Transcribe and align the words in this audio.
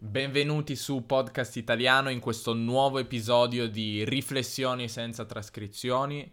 Benvenuti 0.00 0.76
su 0.76 1.04
Podcast 1.06 1.56
Italiano 1.56 2.08
in 2.08 2.20
questo 2.20 2.54
nuovo 2.54 2.98
episodio 3.00 3.68
di 3.68 4.04
Riflessioni 4.04 4.88
senza 4.88 5.24
trascrizioni 5.24 6.32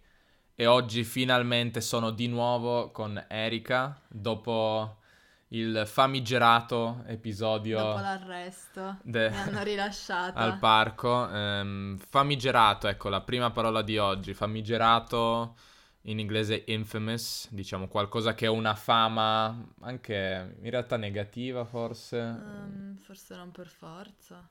e 0.53 0.65
oggi 0.67 1.03
finalmente 1.03 1.81
sono 1.81 2.11
di 2.11 2.27
nuovo 2.27 2.91
con 2.91 3.25
Erika 3.27 3.99
dopo 4.07 4.97
il 5.49 5.81
famigerato 5.87 7.03
episodio 7.07 7.79
Dopo 7.79 7.99
l'arresto 8.01 8.97
de- 9.01 9.29
mi 9.31 9.35
hanno 9.35 9.63
rilasciata. 9.63 10.39
al 10.39 10.59
parco. 10.59 11.27
Ehm, 11.27 11.97
famigerato, 12.07 12.87
ecco 12.87 13.09
la 13.09 13.21
prima 13.21 13.49
parola 13.49 13.81
di 13.81 13.97
oggi, 13.97 14.35
famigerato 14.35 15.55
in 16.07 16.19
inglese 16.19 16.63
infamous, 16.67 17.47
diciamo 17.51 17.87
qualcosa 17.87 18.33
che 18.35 18.45
ha 18.45 18.51
una 18.51 18.75
fama 18.75 19.73
anche 19.81 20.55
in 20.61 20.69
realtà 20.69 20.97
negativa 20.97 21.65
forse. 21.65 22.17
Ehm, 22.19 22.97
forse 22.97 23.35
non 23.35 23.51
per 23.51 23.67
forza. 23.67 24.47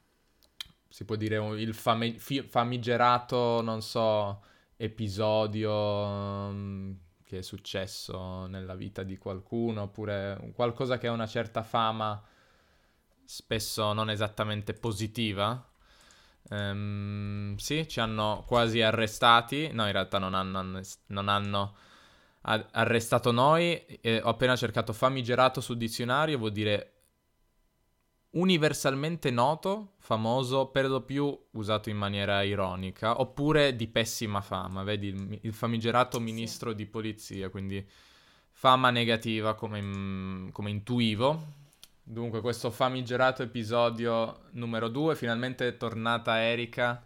si 0.89 1.05
può 1.05 1.17
dire 1.17 1.37
il 1.61 1.75
fi- 1.75 2.43
famigerato, 2.43 3.61
non 3.63 3.83
so, 3.83 4.43
episodio 4.77 6.51
mm, 6.53 6.93
che 7.25 7.39
è 7.39 7.43
successo 7.43 8.47
nella 8.47 8.75
vita 8.75 9.03
di 9.03 9.17
qualcuno, 9.19 9.83
oppure 9.83 10.53
qualcosa 10.55 10.99
che 10.99 11.09
ha 11.09 11.13
una 11.13 11.27
certa 11.27 11.63
fama, 11.63 12.23
spesso 13.25 13.93
non 13.93 14.11
esattamente 14.11 14.73
positiva. 14.75 15.69
Ehm, 16.51 17.57
sì, 17.57 17.89
ci 17.89 18.01
hanno 18.01 18.45
quasi 18.47 18.81
arrestati, 18.83 19.71
no, 19.73 19.87
in 19.87 19.93
realtà 19.93 20.19
non 20.19 20.35
hanno, 20.35 20.81
non 21.07 21.29
hanno 21.29 21.77
arrestato 22.43 23.31
noi. 23.33 23.85
Eh, 24.01 24.21
ho 24.23 24.29
appena 24.29 24.57
cercato 24.57 24.93
famigerato 24.93 25.61
sul 25.61 25.77
dizionario, 25.77 26.39
vuol 26.39 26.53
dire 26.53 26.89
universalmente 28.31 29.31
noto, 29.31 29.93
famoso, 29.99 30.67
per 30.67 30.89
lo 30.89 31.03
più 31.03 31.37
usato 31.53 31.89
in 31.89 31.97
maniera 31.97 32.43
ironica, 32.43 33.21
oppure 33.21 33.77
di 33.77 33.87
pessima 33.87 34.41
fama, 34.41 34.83
vedi 34.83 35.09
il, 35.09 35.39
il 35.43 35.53
famigerato 35.53 36.19
Sì. 36.19 36.25
ministro 36.25 36.73
di 36.73 36.85
polizia, 36.87 37.49
quindi 37.49 37.87
fama 38.51 38.91
negativa 38.91 39.55
come, 39.55 39.79
in- 39.79 40.49
come 40.53 40.71
intuivo. 40.71 41.63
Dunque, 42.07 42.43
questo 42.43 42.71
famigerato 42.71 43.43
episodio 43.43 44.43
numero 44.51 44.89
2, 44.89 45.17
finalmente 45.17 45.69
è 45.69 45.77
tornata 45.79 46.39
Erika 46.39 47.03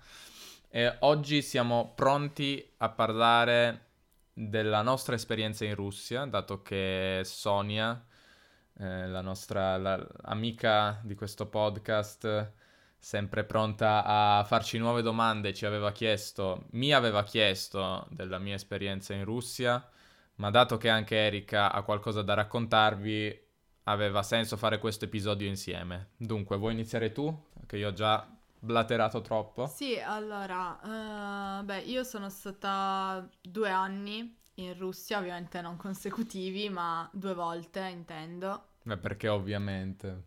e 0.69 0.97
oggi 1.01 1.41
siamo 1.41 1.93
pronti 1.95 2.69
a 2.79 2.89
parlare 2.89 3.87
della 4.33 4.83
nostra 4.83 5.15
esperienza 5.15 5.65
in 5.65 5.77
Russia, 5.77 6.25
dato 6.25 6.63
che 6.63 7.21
Sonia 7.25 8.05
eh, 8.77 9.07
la 9.07 9.21
nostra 9.21 9.77
la- 9.77 10.05
amica 10.23 11.01
di 11.05 11.15
questo 11.15 11.47
podcast, 11.47 12.53
sempre 12.99 13.45
pronta 13.45 14.03
a 14.05 14.45
farci 14.45 14.79
nuove 14.79 15.03
domande, 15.03 15.55
ci 15.55 15.65
aveva 15.65 15.93
chiesto, 15.93 16.67
mi 16.73 16.93
aveva 16.93 17.23
chiesto 17.23 18.05
della 18.11 18.39
mia 18.39 18.57
esperienza 18.57 19.15
in 19.15 19.25
Russia, 19.25 19.89
ma 20.37 20.51
dato 20.51 20.77
che 20.77 20.89
anche 20.89 21.17
Erika 21.17 21.71
ha 21.71 21.83
qualcosa 21.83 22.23
da 22.23 22.35
raccontarvi, 22.35 23.47
aveva 23.89 24.22
senso 24.22 24.56
fare 24.56 24.78
questo 24.78 25.06
episodio 25.06 25.48
insieme. 25.48 26.11
Dunque, 26.17 26.56
vuoi 26.56 26.72
iniziare 26.72 27.12
tu? 27.12 27.47
Che 27.67 27.77
io 27.77 27.89
ho 27.89 27.92
già 27.92 28.28
blaterato 28.58 29.20
troppo. 29.22 29.67
Sì, 29.67 29.98
allora, 29.98 31.61
eh, 31.61 31.64
beh, 31.64 31.81
io 31.81 32.05
sono 32.05 32.28
stata 32.28 33.27
due 33.41 33.70
anni 33.70 34.36
in 34.55 34.77
Russia, 34.77 35.19
ovviamente 35.19 35.61
non 35.61 35.77
consecutivi, 35.77 36.69
ma 36.69 37.09
due 37.12 37.34
volte 37.34 37.81
intendo. 37.81 38.66
Beh, 38.83 38.98
perché 38.98 39.28
ovviamente. 39.28 40.27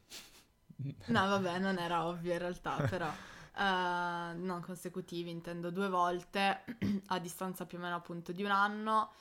No, 1.06 1.28
vabbè, 1.28 1.60
non 1.60 1.78
era 1.78 2.08
ovvio 2.08 2.34
in 2.34 2.40
realtà, 2.40 2.78
però 2.90 3.08
eh, 3.58 4.34
non 4.34 4.62
consecutivi, 4.66 5.30
intendo 5.30 5.70
due 5.70 5.90
volte 5.90 6.64
a 7.08 7.20
distanza 7.20 7.66
più 7.66 7.78
o 7.78 7.82
meno 7.82 7.96
appunto 7.96 8.32
di 8.32 8.44
un 8.44 8.52
anno. 8.52 9.12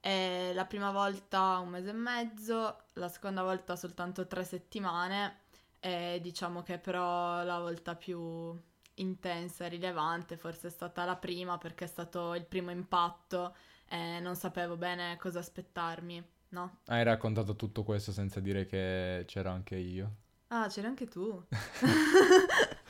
E 0.00 0.52
la 0.54 0.64
prima 0.64 0.90
volta 0.92 1.58
un 1.58 1.68
mese 1.70 1.90
e 1.90 1.92
mezzo, 1.92 2.76
la 2.94 3.08
seconda 3.08 3.42
volta 3.42 3.76
soltanto 3.76 4.26
tre 4.26 4.44
settimane. 4.44 5.40
E 5.80 6.18
diciamo 6.22 6.62
che 6.62 6.78
però 6.78 7.42
la 7.44 7.58
volta 7.58 7.94
più 7.94 8.58
intensa 8.94 9.64
e 9.66 9.68
rilevante 9.68 10.36
forse 10.36 10.68
è 10.68 10.70
stata 10.70 11.04
la 11.04 11.16
prima 11.16 11.56
perché 11.58 11.84
è 11.84 11.88
stato 11.88 12.34
il 12.34 12.44
primo 12.44 12.70
impatto 12.72 13.54
e 13.88 14.18
non 14.20 14.34
sapevo 14.34 14.76
bene 14.76 15.16
cosa 15.18 15.38
aspettarmi, 15.38 16.22
no? 16.50 16.78
Hai 16.86 17.04
raccontato 17.04 17.54
tutto 17.54 17.84
questo 17.84 18.10
senza 18.12 18.40
dire 18.40 18.66
che 18.66 19.22
c'ero 19.26 19.50
anche 19.50 19.76
io. 19.76 20.14
Ah, 20.50 20.66
c'eri 20.68 20.86
anche 20.86 21.06
tu. 21.08 21.42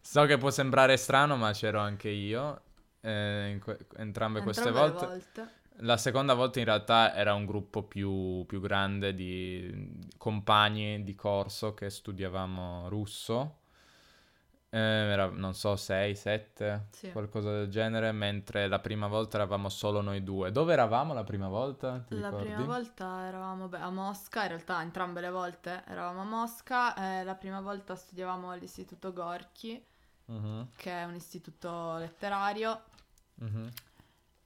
So 0.00 0.26
che 0.26 0.36
può 0.38 0.50
sembrare 0.50 0.96
strano, 0.96 1.36
ma 1.36 1.52
c'ero 1.52 1.80
anche 1.80 2.08
io. 2.08 2.60
eh, 3.00 3.58
que- 3.62 3.86
entrambe 3.96 4.40
queste 4.42 4.68
Entrambe 4.68 4.86
le 4.86 4.92
volte. 4.92 5.06
volte. 5.06 5.50
La 5.78 5.96
seconda 5.96 6.34
volta 6.34 6.58
in 6.60 6.64
realtà 6.64 7.14
era 7.14 7.34
un 7.34 7.46
gruppo 7.46 7.82
più, 7.84 8.44
più 8.46 8.60
grande 8.60 9.14
di 9.14 10.08
compagni 10.16 11.02
di 11.04 11.14
corso 11.14 11.74
che 11.74 11.90
studiavamo 11.90 12.88
russo. 12.88 13.58
Eh, 14.70 14.78
era, 14.78 15.28
non 15.28 15.54
so, 15.54 15.76
6, 15.76 16.16
7, 16.16 16.86
Sì. 16.90 17.10
qualcosa 17.12 17.50
del 17.52 17.68
genere, 17.68 18.10
mentre 18.12 18.66
la 18.66 18.80
prima 18.80 19.06
volta 19.06 19.36
eravamo 19.36 19.68
solo 19.68 20.00
noi 20.00 20.22
due. 20.24 20.50
Dove 20.50 20.72
eravamo 20.72 21.12
la 21.14 21.22
prima 21.24 21.48
volta? 21.48 22.04
La 22.08 22.32
ricordi? 22.32 22.44
prima 22.44 22.64
volta 22.64 23.26
eravamo 23.26 23.68
beh, 23.68 23.78
a 23.78 23.90
Mosca, 23.90 24.42
in 24.42 24.48
realtà 24.48 24.80
entrambe 24.82 25.20
le 25.20 25.30
volte 25.30 25.82
eravamo 25.86 26.20
a 26.22 26.24
Mosca, 26.24 26.94
eh, 27.20 27.24
la 27.24 27.34
prima 27.34 27.60
volta 27.60 27.94
studiavamo 27.94 28.50
all'Istituto 28.50 29.12
Gorky, 29.12 29.84
Mhm, 30.26 30.68
che 30.76 30.90
è 30.90 31.04
un 31.04 31.14
istituto 31.14 31.96
letterario, 31.98 32.82
mhm. 33.40 33.70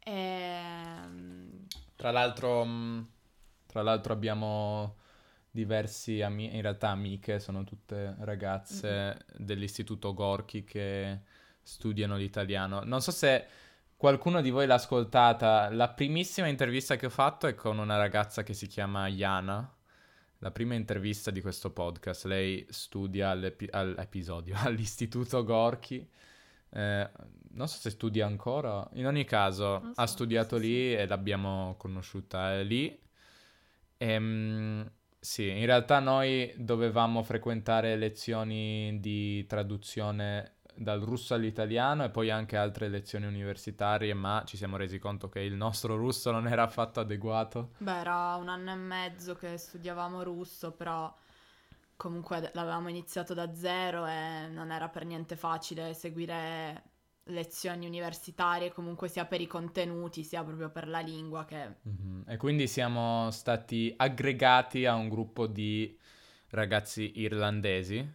E 0.08 1.06
mm, 1.06 1.64
Tra 1.96 2.10
l'altro, 2.10 2.64
mh, 2.64 3.08
tra 3.66 3.82
l'altro 3.82 4.12
abbiamo 4.12 4.96
diversi 5.50 6.22
amici, 6.22 6.54
in 6.54 6.62
realtà 6.62 6.90
amiche, 6.90 7.40
sono 7.40 7.64
tutte 7.64 8.16
ragazze 8.20 9.24
dell'Istituto 9.36 10.14
Gorky 10.14 10.64
che 10.64 11.20
studiano 11.62 12.16
l'italiano. 12.16 12.82
Non 12.84 13.00
so 13.02 13.10
se 13.10 13.46
qualcuno 13.96 14.40
di 14.40 14.50
voi 14.50 14.66
l'ha 14.66 14.74
ascoltata, 14.74 15.70
la 15.70 15.88
primissima 15.90 16.46
intervista 16.46 16.96
che 16.96 17.06
ho 17.06 17.10
fatto 17.10 17.46
è 17.46 17.54
con 17.54 17.78
una 17.78 17.96
ragazza 17.96 18.42
che 18.42 18.54
si 18.54 18.66
chiama 18.66 19.08
Yana. 19.08 19.72
La 20.40 20.52
prima 20.52 20.74
intervista 20.74 21.32
di 21.32 21.40
questo 21.40 21.72
podcast, 21.72 22.24
lei 22.26 22.64
studia 22.70 23.30
all'epi- 23.30 23.68
all'episodio, 23.72 24.54
all'Istituto 24.62 25.42
Gorky. 25.44 26.08
Eh, 26.70 27.10
non 27.50 27.66
so 27.68 27.78
se 27.80 27.90
studia 27.90 28.26
ancora, 28.26 28.88
in 28.94 29.06
ogni 29.06 29.24
caso 29.24 29.64
Non 29.80 29.94
ha 29.94 30.06
so, 30.06 30.06
studiato 30.06 30.56
forse 30.56 30.58
lì 30.58 30.94
e 30.94 31.06
l'abbiamo 31.06 31.74
conosciuta 31.78 32.54
eh, 32.58 32.64
lì. 32.64 33.00
Ehm, 33.96 34.90
sì, 35.18 35.48
in 35.50 35.66
realtà 35.66 35.98
noi 35.98 36.52
dovevamo 36.56 37.22
frequentare 37.22 37.96
lezioni 37.96 38.98
di 39.00 39.44
traduzione 39.46 40.56
dal 40.74 41.00
russo 41.00 41.34
all'italiano 41.34 42.04
e 42.04 42.10
poi 42.10 42.30
anche 42.30 42.56
altre 42.56 42.88
lezioni 42.88 43.26
universitarie, 43.26 44.14
ma 44.14 44.44
ci 44.46 44.56
siamo 44.56 44.76
resi 44.76 44.98
conto 44.98 45.28
che 45.28 45.40
il 45.40 45.54
nostro 45.54 45.96
russo 45.96 46.30
non 46.30 46.46
era 46.46 46.62
affatto 46.62 47.00
adeguato. 47.00 47.72
beh, 47.76 47.98
era 48.00 48.36
un 48.36 48.48
anno 48.48 48.70
e 48.72 48.74
mezzo 48.76 49.34
che 49.34 49.56
studiavamo 49.56 50.22
russo, 50.22 50.72
però 50.72 51.12
comunque 51.98 52.50
l'avevamo 52.54 52.88
iniziato 52.88 53.34
da 53.34 53.52
zero 53.52 54.06
e 54.06 54.46
non 54.48 54.70
era 54.70 54.88
per 54.88 55.04
niente 55.04 55.34
facile 55.34 55.92
seguire 55.94 56.82
lezioni 57.24 57.86
universitarie, 57.86 58.72
comunque 58.72 59.08
sia 59.08 59.26
per 59.26 59.40
i 59.40 59.48
contenuti, 59.48 60.22
sia 60.22 60.42
proprio 60.44 60.70
per 60.70 60.86
la 60.88 61.00
lingua 61.00 61.44
che... 61.44 61.74
Mhm. 61.82 62.24
E 62.28 62.36
quindi 62.36 62.68
siamo 62.68 63.30
stati 63.32 63.92
aggregati 63.96 64.86
a 64.86 64.94
un 64.94 65.08
gruppo 65.08 65.48
di 65.48 65.98
ragazzi 66.50 67.18
irlandesi, 67.20 68.08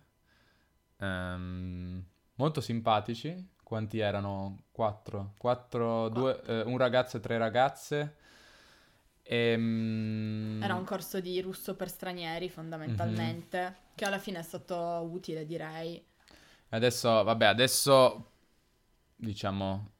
ehm, 0.97 2.03
molto 2.35 2.61
simpatici. 2.61 3.51
Quanti 3.61 3.99
erano? 3.99 4.63
Quattro. 4.71 5.33
Quattro, 5.37 6.07
due, 6.07 6.41
eh, 6.45 6.61
un 6.61 6.77
ragazzo 6.77 7.17
e 7.17 7.19
tre 7.19 7.37
ragazze. 7.37 8.15
Ehm, 9.25 10.61
Era 10.63 10.73
un 10.73 10.83
corso 10.83 11.19
di 11.19 11.39
russo 11.41 11.75
per 11.75 11.89
stranieri 11.89 12.49
fondamentalmente, 12.49 13.75
che 13.93 14.05
alla 14.05 14.17
fine 14.17 14.39
è 14.39 14.41
stato 14.41 14.75
utile 15.11 15.45
direi. 15.45 16.03
Adesso, 16.69 17.23
vabbè, 17.23 17.45
adesso 17.45 18.31
diciamo, 19.15 19.91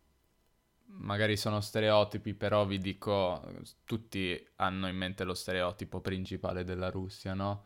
magari 0.88 1.38
sono 1.38 1.62
stereotipi, 1.62 2.34
però 2.34 2.66
vi 2.66 2.80
dico, 2.80 3.42
tutti 3.86 4.44
hanno 4.58 4.88
in 4.88 4.96
mente 4.98 5.24
lo 5.24 5.34
stereotipo 5.36 6.02
principale 6.02 6.64
della 6.64 6.90
Russia, 6.90 7.34
no? 7.34 7.66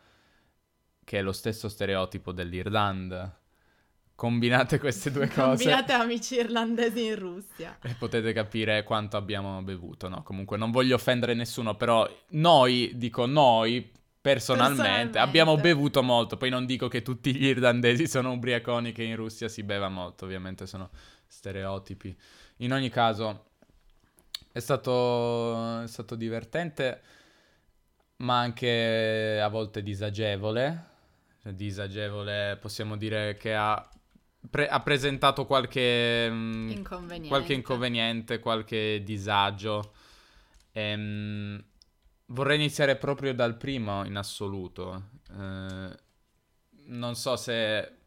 Che 1.03 1.17
è 1.17 1.21
lo 1.23 1.31
stesso 1.31 1.69
stereotipo 1.69 2.31
dell'Irlanda. 2.31 3.35
Combinate 4.17 4.79
queste 4.79 5.11
due 5.11 5.27
cose 5.29 5.63
Combinate 5.63 5.93
amici 5.93 6.37
irlandesi 6.37 7.05
in 7.05 7.19
Russia. 7.19 7.77
e 7.83 7.93
potete 7.93 8.33
capire 8.33 8.81
quanto 8.81 9.15
abbiamo 9.15 9.61
bevuto, 9.61 10.09
no? 10.09 10.23
Comunque 10.23 10.57
non 10.57 10.71
voglio 10.71 10.95
offendere 10.95 11.35
nessuno, 11.35 11.75
però 11.75 12.09
noi, 12.29 12.93
dico 12.95 13.27
noi, 13.27 13.87
personalmente. 14.19 14.81
Personalmente. 14.81 15.19
Abbiamo 15.19 15.55
bevuto 15.57 16.01
molto, 16.01 16.35
poi 16.35 16.49
non 16.49 16.65
dico 16.65 16.87
che 16.87 17.03
tutti 17.03 17.31
gli 17.35 17.45
irlandesi 17.45 18.07
sono 18.07 18.31
ubriaconi, 18.31 18.91
che 18.91 19.03
in 19.03 19.15
Russia 19.15 19.47
si 19.47 19.61
beva 19.61 19.87
molto, 19.87 20.25
ovviamente 20.25 20.65
sono 20.65 20.89
stereotipi. 21.27 22.17
In 22.57 22.73
ogni 22.73 22.89
caso, 22.89 23.49
è 24.51 24.57
stato, 24.57 25.81
è 25.83 25.87
stato 25.87 26.15
divertente, 26.15 27.01
ma 28.15 28.39
anche 28.39 29.39
a 29.39 29.47
volte 29.47 29.83
disagevole. 29.83 30.85
Disagevole, 31.43 32.57
possiamo 32.59 32.97
dire 32.97 33.37
che 33.37 33.53
ha, 33.53 33.87
pre- 34.49 34.67
ha 34.67 34.81
presentato 34.81 35.45
qualche 35.45 36.29
mh, 36.29 36.69
inconveniente, 36.69 37.27
qualche, 37.27 37.53
inconveniente, 37.53 38.39
qualche 38.39 39.01
disagio. 39.03 39.93
Ehm, 40.71 41.63
vorrei 42.27 42.57
iniziare 42.57 42.95
proprio 42.95 43.33
dal 43.33 43.57
primo 43.57 44.05
in 44.05 44.15
assoluto. 44.15 45.09
Eh, 45.31 45.97
non 46.89 47.15
so 47.15 47.35
se 47.35 47.97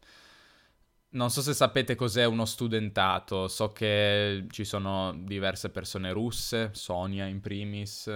non 1.13 1.29
so 1.29 1.41
se 1.41 1.53
sapete 1.53 1.95
cos'è 1.95 2.23
uno 2.25 2.45
studentato, 2.45 3.47
so 3.49 3.71
che 3.73 4.45
ci 4.49 4.63
sono 4.63 5.13
diverse 5.13 5.69
persone 5.69 6.13
russe, 6.13 6.69
Sonia 6.73 7.25
in 7.25 7.41
primis. 7.41 8.09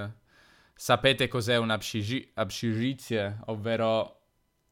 Sapete 0.74 1.27
cos'è 1.27 1.57
un 1.57 1.63
un'abscirizia, 1.66 3.42
ovvero 3.48 4.25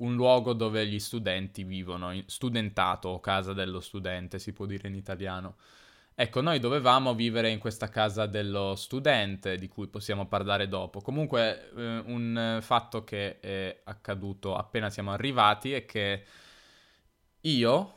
un 0.03 0.15
luogo 0.15 0.53
dove 0.53 0.85
gli 0.85 1.00
studenti 1.00 1.63
vivono, 1.63 2.13
studentato 2.25 3.09
o 3.09 3.19
casa 3.19 3.53
dello 3.53 3.79
studente, 3.79 4.38
si 4.38 4.53
può 4.53 4.65
dire 4.65 4.88
in 4.88 4.95
italiano. 4.95 5.55
Ecco, 6.15 6.41
noi 6.41 6.59
dovevamo 6.59 7.15
vivere 7.15 7.50
in 7.50 7.57
questa 7.57 7.89
casa 7.89 8.27
dello 8.27 8.75
studente, 8.75 9.57
di 9.57 9.67
cui 9.67 9.88
possiamo 9.88 10.27
parlare 10.27 10.67
dopo. 10.67 11.01
Comunque, 11.01 11.71
eh, 11.75 12.03
un 12.05 12.59
fatto 12.61 13.03
che 13.03 13.39
è 13.39 13.81
accaduto 13.85 14.55
appena 14.55 14.89
siamo 14.91 15.11
arrivati 15.11 15.73
è 15.73 15.85
che 15.85 16.23
io, 17.41 17.94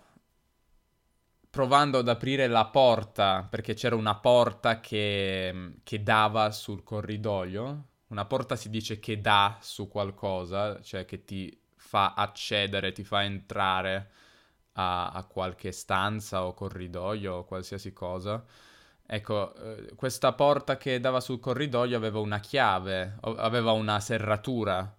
provando 1.50 1.98
ad 1.98 2.08
aprire 2.08 2.46
la 2.46 2.66
porta, 2.66 3.46
perché 3.50 3.74
c'era 3.74 3.96
una 3.96 4.14
porta 4.14 4.80
che, 4.80 5.74
che 5.82 6.02
dava 6.02 6.50
sul 6.52 6.82
corridoio, 6.82 7.88
una 8.08 8.24
porta 8.24 8.56
si 8.56 8.70
dice 8.70 8.98
che 8.98 9.20
dà 9.20 9.58
su 9.60 9.88
qualcosa, 9.88 10.80
cioè 10.80 11.04
che 11.04 11.24
ti 11.24 11.64
fa 11.86 12.14
accedere, 12.14 12.92
ti 12.92 13.04
fa 13.04 13.22
entrare 13.22 14.10
a, 14.72 15.10
a 15.10 15.24
qualche 15.24 15.72
stanza 15.72 16.44
o 16.44 16.52
corridoio 16.52 17.34
o 17.34 17.44
qualsiasi 17.44 17.92
cosa. 17.92 18.44
Ecco, 19.06 19.54
eh, 19.54 19.94
questa 19.94 20.32
porta 20.32 20.76
che 20.76 20.98
dava 20.98 21.20
sul 21.20 21.38
corridoio 21.38 21.96
aveva 21.96 22.18
una 22.18 22.40
chiave, 22.40 23.18
aveva 23.20 23.72
una 23.72 24.00
serratura. 24.00 24.96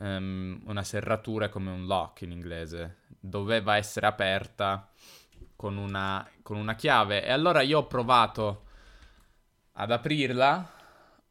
Ehm, 0.00 0.62
una 0.66 0.82
serratura 0.82 1.48
come 1.48 1.70
un 1.70 1.86
lock 1.86 2.22
in 2.22 2.32
inglese. 2.32 2.98
Doveva 3.20 3.76
essere 3.76 4.06
aperta 4.06 4.90
con 5.56 5.76
una, 5.76 6.26
con 6.42 6.56
una 6.56 6.74
chiave. 6.74 7.24
E 7.24 7.30
allora 7.30 7.60
io 7.62 7.80
ho 7.80 7.86
provato 7.86 8.64
ad 9.72 9.90
aprirla, 9.90 10.73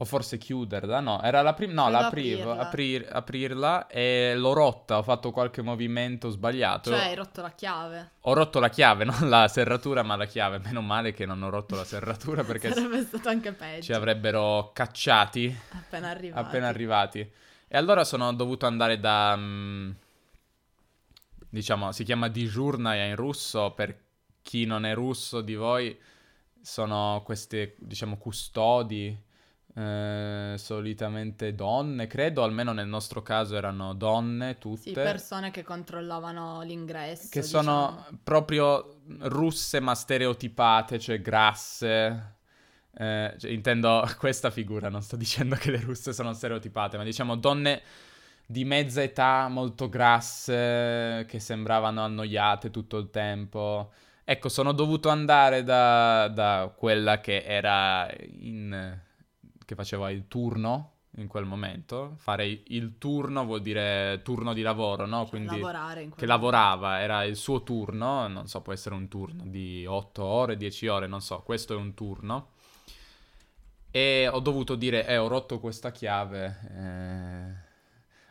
o 0.03 0.05
forse 0.05 0.37
chiuderla, 0.37 0.99
no, 0.99 1.21
era 1.21 1.41
la 1.41 1.53
prima, 1.53 1.73
no, 1.83 1.89
l'aprivo, 1.89 2.51
aprirla. 2.51 2.61
aprir- 2.67 3.07
aprirla 3.11 3.87
e 3.87 4.33
l'ho 4.35 4.51
rotta, 4.53 4.97
ho 4.97 5.03
fatto 5.03 5.31
qualche 5.31 5.61
movimento 5.61 6.29
sbagliato. 6.29 6.89
Cioè, 6.91 6.99
hai 7.05 7.15
rotto 7.15 7.41
la 7.41 7.51
chiave. 7.51 8.11
Ho 8.21 8.33
rotto 8.33 8.59
la 8.59 8.69
chiave, 8.69 9.05
non 9.05 9.29
la 9.29 9.47
serratura, 9.47 10.03
ma 10.03 10.15
la 10.15 10.25
chiave. 10.25 10.59
Meno 10.59 10.81
male 10.81 11.13
che 11.13 11.25
non 11.25 11.41
ho 11.41 11.49
rotto 11.49 11.75
la 11.75 11.85
serratura 11.85 12.43
perché 12.45 12.71
Sarebbe 12.73 13.01
stato 13.03 13.29
anche 13.29 13.53
peggio. 13.53 13.81
ci 13.83 13.93
avrebbero 13.93 14.71
cacciati 14.73 15.55
Appena 15.71 16.09
arrivati. 16.09 16.45
appena 16.45 16.67
arrivati. 16.67 17.19
E 17.67 17.77
allora 17.77 18.03
sono 18.03 18.31
dovuto 18.33 18.65
andare 18.67 18.99
da... 18.99 19.35
mm, 19.35 19.91
diciamo, 21.49 21.91
si 21.91 22.03
chiama 22.03 22.27
digiurnaya 22.27 23.05
in 23.05 23.15
russo, 23.15 23.71
per 23.71 23.97
chi 24.41 24.65
non 24.65 24.85
è 24.85 24.93
russo 24.93 25.41
di 25.41 25.55
voi, 25.55 25.97
sono 26.61 27.21
queste, 27.25 27.75
diciamo, 27.79 28.17
custodi, 28.17 29.17
eh, 29.75 30.53
solitamente 30.57 31.55
donne, 31.55 32.05
credo, 32.05 32.43
almeno 32.43 32.73
nel 32.73 32.87
nostro 32.87 33.23
caso 33.23 33.55
erano 33.55 33.93
donne 33.93 34.59
tutte. 34.59 34.81
Sì, 34.81 34.91
persone 34.91 35.49
che 35.49 35.63
controllavano 35.63 36.61
l'ingresso. 36.61 37.27
Che 37.31 37.41
sono 37.41 37.95
diciamo. 37.97 38.19
proprio 38.23 38.95
russe 39.19 39.79
ma 39.79 39.95
stereotipate, 39.95 40.99
cioè 40.99 41.21
grasse. 41.21 42.35
Eh, 42.95 43.35
cioè, 43.39 43.49
intendo 43.49 44.07
questa 44.19 44.51
figura, 44.51 44.89
non 44.89 45.01
sto 45.01 45.15
dicendo 45.15 45.55
che 45.55 45.71
le 45.71 45.79
russe 45.79 46.13
sono 46.13 46.33
stereotipate, 46.33 46.97
ma 46.97 47.03
diciamo 47.03 47.35
donne 47.35 47.81
di 48.45 48.65
mezza 48.65 49.01
età 49.01 49.47
molto 49.47 49.89
grasse 49.89 51.25
che 51.27 51.39
sembravano 51.39 52.03
annoiate 52.03 52.69
tutto 52.69 52.97
il 52.97 53.09
tempo. 53.09 53.91
Ecco, 54.23 54.49
sono 54.49 54.71
dovuto 54.71 55.09
andare 55.09 55.63
da, 55.63 56.27
da 56.27 56.71
quella 56.75 57.19
che 57.19 57.43
era 57.43 58.07
in... 58.39 59.01
che 59.65 59.75
faceva 59.75 60.09
il 60.09 60.27
turno 60.27 60.91
in 61.17 61.27
quel 61.27 61.45
momento. 61.45 62.15
Fare 62.17 62.45
il 62.47 62.97
turno 62.97 63.45
vuol 63.45 63.61
dire 63.61 64.21
turno 64.23 64.53
di 64.53 64.61
lavoro, 64.61 65.05
no? 65.05 65.21
Cioè, 65.21 65.29
Quindi 65.29 65.55
lavorare 65.59 66.09
che 66.15 66.25
lavorava, 66.25 66.99
era 67.01 67.23
il 67.23 67.35
suo 67.35 67.63
turno, 67.63 68.27
non 68.27 68.47
so, 68.47 68.61
può 68.61 68.73
essere 68.73 68.95
un 68.95 69.07
turno 69.07 69.43
di 69.45 69.85
8 69.85 70.23
ore, 70.23 70.57
10 70.57 70.87
ore, 70.87 71.07
non 71.07 71.21
so, 71.21 71.41
questo 71.41 71.73
è 71.73 71.77
un 71.77 71.93
turno. 71.93 72.49
E 73.91 74.27
ho 74.27 74.39
dovuto 74.39 74.73
dire, 74.75 75.05
eh, 75.05 75.17
ho 75.17 75.27
rotto 75.27 75.59
questa 75.59 75.91
chiave. 75.91 76.59
eh. 76.71 77.71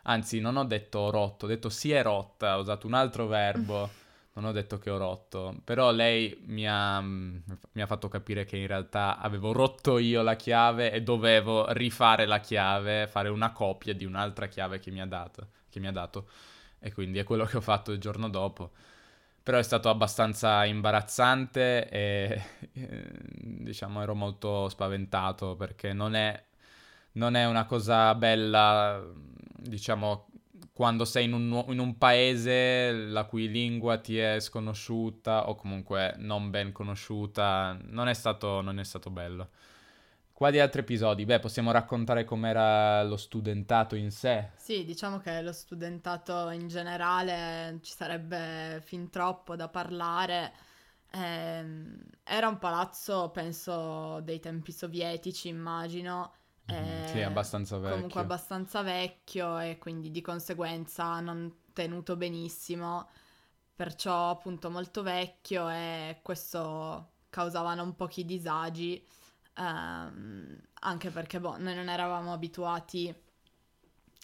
Anzi, 0.05 0.41
non 0.41 0.57
ho 0.57 0.65
detto 0.65 1.11
rotto, 1.11 1.45
ho 1.45 1.49
detto 1.49 1.69
si 1.69 1.93
è 1.93 2.03
rotta, 2.03 2.57
ho 2.57 2.61
usato 2.63 2.89
un 2.89 2.95
altro 2.95 3.29
verbo, 3.29 3.89
non 4.35 4.47
ho 4.47 4.53
detto 4.53 4.79
che 4.79 4.91
ho 4.91 4.97
rotto. 4.99 5.55
Però 5.65 5.91
lei 5.91 6.43
mi 6.47 6.67
ha, 6.67 7.01
mm, 7.01 7.37
mi 7.73 7.83
ha 7.83 7.87
fatto 7.87 8.09
capire 8.09 8.45
che 8.45 8.57
in 8.57 8.67
realtà 8.67 9.19
avevo 9.19 9.53
rotto 9.53 9.99
io 9.99 10.23
la 10.23 10.37
chiave 10.37 10.91
e 10.93 11.03
dovevo 11.03 11.71
rifare 11.73 12.27
la 12.27 12.41
chiave, 12.41 13.07
fare 13.07 13.29
una 13.29 13.53
copia 13.53 13.95
di 13.95 14.05
un'altra 14.05 14.47
chiave 14.47 14.79
che 14.79 14.91
mi 14.91 15.01
ha 15.01 15.07
dato. 15.07 15.49
Mi 15.75 15.87
ha 15.87 15.93
dato. 15.93 16.29
E 16.79 16.93
quindi 16.93 17.19
è 17.19 17.25
quello 17.25 17.45
che 17.47 17.57
ho 17.57 17.61
fatto 17.63 17.93
il 17.93 17.99
giorno 17.99 18.29
dopo. 18.29 18.73
Però 19.43 19.59
è 19.59 19.63
stato 19.63 19.89
abbastanza 19.89 20.65
imbarazzante 20.67 21.89
e 21.89 22.43
eh, 22.73 23.11
diciamo 23.41 24.03
ero 24.03 24.15
molto 24.15 24.69
spaventato 24.69 25.57
perché 25.57 25.93
non 25.93 26.15
è, 26.15 26.41
non 27.13 27.35
è 27.37 27.47
una 27.47 27.65
cosa 27.65 28.15
bella, 28.15 29.03
diciamo, 29.57 30.29
quando 30.83 31.05
sei 31.05 31.27
in 31.27 31.33
un, 31.33 31.65
in 31.69 31.79
un 31.79 31.97
paese 31.97 32.91
la 32.91 33.23
cui 33.23 33.49
lingua 33.49 33.99
ti 33.99 34.19
è 34.19 34.41
sconosciuta 34.41 35.49
o 35.49 35.55
comunque 35.55 36.17
non 36.17 36.51
ben 36.51 36.73
conosciuta, 36.73 37.79
non 37.85 38.09
è 38.09 38.15
stato, 38.15 38.61
non 38.63 38.81
è 38.81 38.83
stato 38.83 39.09
bello. 39.09 39.51
Quali 40.33 40.59
altri 40.59 40.81
episodi? 40.81 41.25
Beh, 41.25 41.39
possiamo 41.39 41.71
raccontare 41.71 42.25
com'era 42.25 43.01
lo 43.05 43.17
studentato 43.17 43.95
in 43.95 44.11
sé. 44.11 44.49
Sì, 44.57 44.85
diciamo 44.85 45.19
che 45.19 45.41
lo 45.41 45.53
studentato 45.53 46.51
in 46.51 46.67
generale 46.67 47.79
ci 47.83 47.93
sarebbe 47.93 48.83
fin 48.85 49.09
troppo 49.09 49.55
da 49.55 49.69
parlare. 49.69 50.53
Ehm, 51.13 51.97
era 52.25 52.49
un 52.49 52.59
palazzo, 52.59 53.31
penso, 53.31 54.19
dei 54.23 54.41
tempi 54.41 54.73
sovietici, 54.73 55.47
immagino. 55.47 56.33
Mhm, 56.67 57.03
sì, 57.03 57.21
eh, 57.21 57.23
abbastanza 57.23 57.79
vecchio. 57.79 57.87
Comunque 57.87 58.21
abbastanza 58.21 58.83
vecchio 58.83 59.59
e 59.59 59.79
quindi 59.79 60.11
di 60.11 60.21
conseguenza 60.21 61.21
non 61.21 61.53
tenuto 61.73 62.17
benissimo. 62.17 63.09
Perciò 63.75 64.31
appunto 64.31 64.71
molto 64.71 65.03
vecchio 65.03 65.69
e 65.69 66.21
questo 66.23 67.11
causava 67.31 67.75
non 67.75 67.95
pochi 67.97 68.25
disagi. 68.25 69.05
ehm, 69.57 70.61
anche 70.81 71.11
perché 71.11 71.41
boh, 71.41 71.59
noi 71.59 71.75
non 71.75 71.89
eravamo 71.89 72.33
abituati 72.33 73.15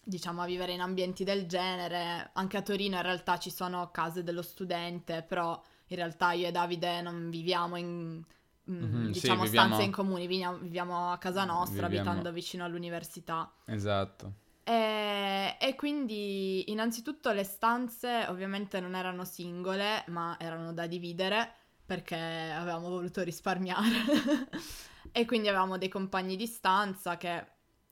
diciamo 0.04 0.42
a 0.42 0.46
vivere 0.46 0.72
in 0.72 0.80
ambienti 0.80 1.24
del 1.24 1.46
genere. 1.46 2.30
Anche 2.34 2.56
a 2.56 2.62
Torino 2.62 2.96
in 2.96 3.02
realtà 3.02 3.38
ci 3.38 3.50
sono 3.50 3.90
case 3.90 4.22
dello 4.22 4.42
studente, 4.42 5.22
però 5.22 5.60
in 5.88 5.96
realtà 5.96 6.32
io 6.32 6.48
e 6.48 6.52
Davide 6.52 7.00
non 7.02 7.30
viviamo 7.30 7.76
in 7.76 8.22
mm, 8.70 8.82
Mhm, 8.82 9.04
sì, 9.12 9.20
diciamo 9.20 9.42
viviamo- 9.44 9.66
stanze 9.68 9.84
in 9.84 9.92
comuni, 9.92 10.26
viviamo, 10.26 10.56
viviamo 10.58 11.10
a 11.12 11.18
casa 11.18 11.44
nostra, 11.44 11.86
Viviamo- 11.88 12.08
abitando 12.10 12.32
vicino 12.32 12.64
all'università. 12.64 13.50
Esatto. 13.64 14.32
E, 14.64 15.56
e 15.58 15.74
quindi 15.76 16.70
innanzitutto 16.70 17.32
le 17.32 17.44
stanze 17.44 18.26
ovviamente 18.28 18.80
non 18.80 18.94
erano 18.94 19.24
singole, 19.24 20.04
ma 20.08 20.36
erano 20.38 20.72
da 20.74 20.86
dividere 20.86 21.52
perché 21.86 22.16
avevamo 22.16 22.88
voluto 22.90 23.22
risparmiare. 23.22 23.86
e 25.10 25.24
quindi 25.24 25.48
avevamo 25.48 25.78
dei 25.78 25.88
compagni 25.88 26.36
di 26.36 26.46
stanza 26.46 27.16
che- 27.16 27.46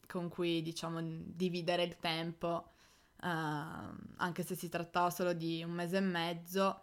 con 0.06 0.28
cui 0.28 0.60
diciamo 0.62 1.00
dividere 1.02 1.82
il 1.82 1.96
tempo, 1.96 2.68
ehm, 3.22 3.96
anche 4.16 4.42
se 4.42 4.54
si 4.54 4.68
trattava 4.68 5.10
solo 5.10 5.32
di 5.32 5.62
un 5.64 5.70
mese 5.72 5.96
e 5.96 6.00
mezzo. 6.00 6.80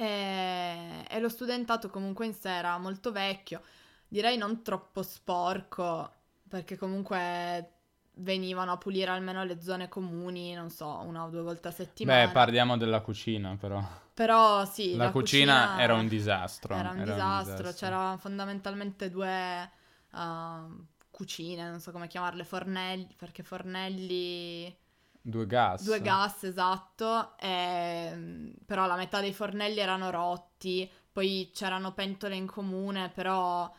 E, 0.00 1.04
e 1.08 1.18
lo 1.18 1.28
studentato 1.28 1.90
comunque 1.90 2.24
in 2.24 2.32
sé 2.32 2.50
era 2.50 2.78
molto 2.78 3.10
vecchio, 3.10 3.62
direi 4.06 4.36
non 4.36 4.62
troppo 4.62 5.02
sporco, 5.02 6.12
perché 6.48 6.76
comunque 6.76 7.72
venivano 8.18 8.70
a 8.70 8.76
pulire 8.76 9.10
almeno 9.10 9.42
le 9.42 9.60
zone 9.60 9.88
comuni, 9.88 10.54
non 10.54 10.70
so, 10.70 11.02
una 11.04 11.24
o 11.24 11.30
due 11.30 11.42
volte 11.42 11.68
a 11.68 11.70
settimana. 11.72 12.26
Beh, 12.26 12.32
parliamo 12.32 12.76
della 12.76 13.00
cucina 13.00 13.56
però. 13.58 13.82
Però 14.14 14.64
sì, 14.64 14.94
la, 14.94 15.06
la 15.06 15.10
cucina, 15.10 15.54
cucina 15.54 15.82
era 15.82 15.94
un 15.94 16.06
disastro. 16.06 16.76
Era 16.76 16.90
un, 16.90 17.02
disastro. 17.02 17.72
c'erano 17.72 18.18
fondamentalmente 18.18 19.10
due 19.10 19.68
uh, 20.12 20.84
cucine, 21.10 21.68
non 21.68 21.80
so 21.80 21.90
come 21.90 22.06
chiamarle, 22.06 22.44
fornelli, 22.44 23.14
perché 23.16 23.42
fornelli... 23.42 24.76
Due 25.20 25.46
gas. 25.46 25.84
Due 25.84 26.00
gas, 26.00 26.44
esatto, 26.44 27.36
e, 27.38 28.54
però 28.64 28.86
la 28.86 28.96
metà 28.96 29.20
dei 29.20 29.32
fornelli 29.32 29.78
erano 29.78 30.10
rotti, 30.10 30.90
poi 31.12 31.50
c'erano 31.52 31.92
pentole 31.92 32.36
in 32.36 32.46
comune, 32.46 33.10
però 33.10 33.70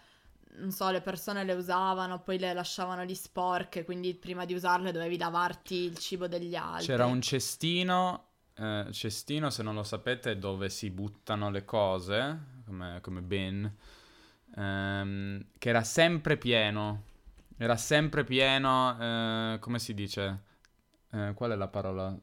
non 0.57 0.71
so, 0.71 0.89
le 0.89 1.01
persone 1.01 1.43
le 1.43 1.53
usavano, 1.53 2.21
poi 2.21 2.37
le 2.37 2.53
lasciavano 2.53 3.03
lì 3.03 3.15
sporche, 3.15 3.85
quindi 3.85 4.13
prima 4.13 4.45
di 4.45 4.53
usarle 4.53 4.91
dovevi 4.91 5.17
lavarti 5.17 5.75
il 5.75 5.97
cibo 5.97 6.27
degli 6.27 6.55
altri. 6.55 6.87
C'era 6.87 7.05
un 7.05 7.21
cestino, 7.21 8.25
eh, 8.55 8.87
cestino 8.91 9.49
se 9.49 9.63
non 9.63 9.75
lo 9.75 9.83
sapete, 9.83 10.37
dove 10.37 10.69
si 10.69 10.89
buttano 10.89 11.49
le 11.49 11.65
cose, 11.65 12.39
come, 12.65 12.99
come 13.01 13.21
bin, 13.21 13.71
ehm, 14.55 15.45
che 15.57 15.69
era 15.69 15.83
sempre 15.83 16.37
pieno. 16.37 17.03
Era 17.57 17.75
sempre 17.75 18.23
pieno, 18.23 18.97
eh, 18.99 19.59
come 19.59 19.79
si 19.79 19.93
dice? 19.93 20.47
Eh, 21.11 21.33
qual 21.33 21.51
è 21.51 21.55
la 21.55 21.67
parola? 21.67 22.17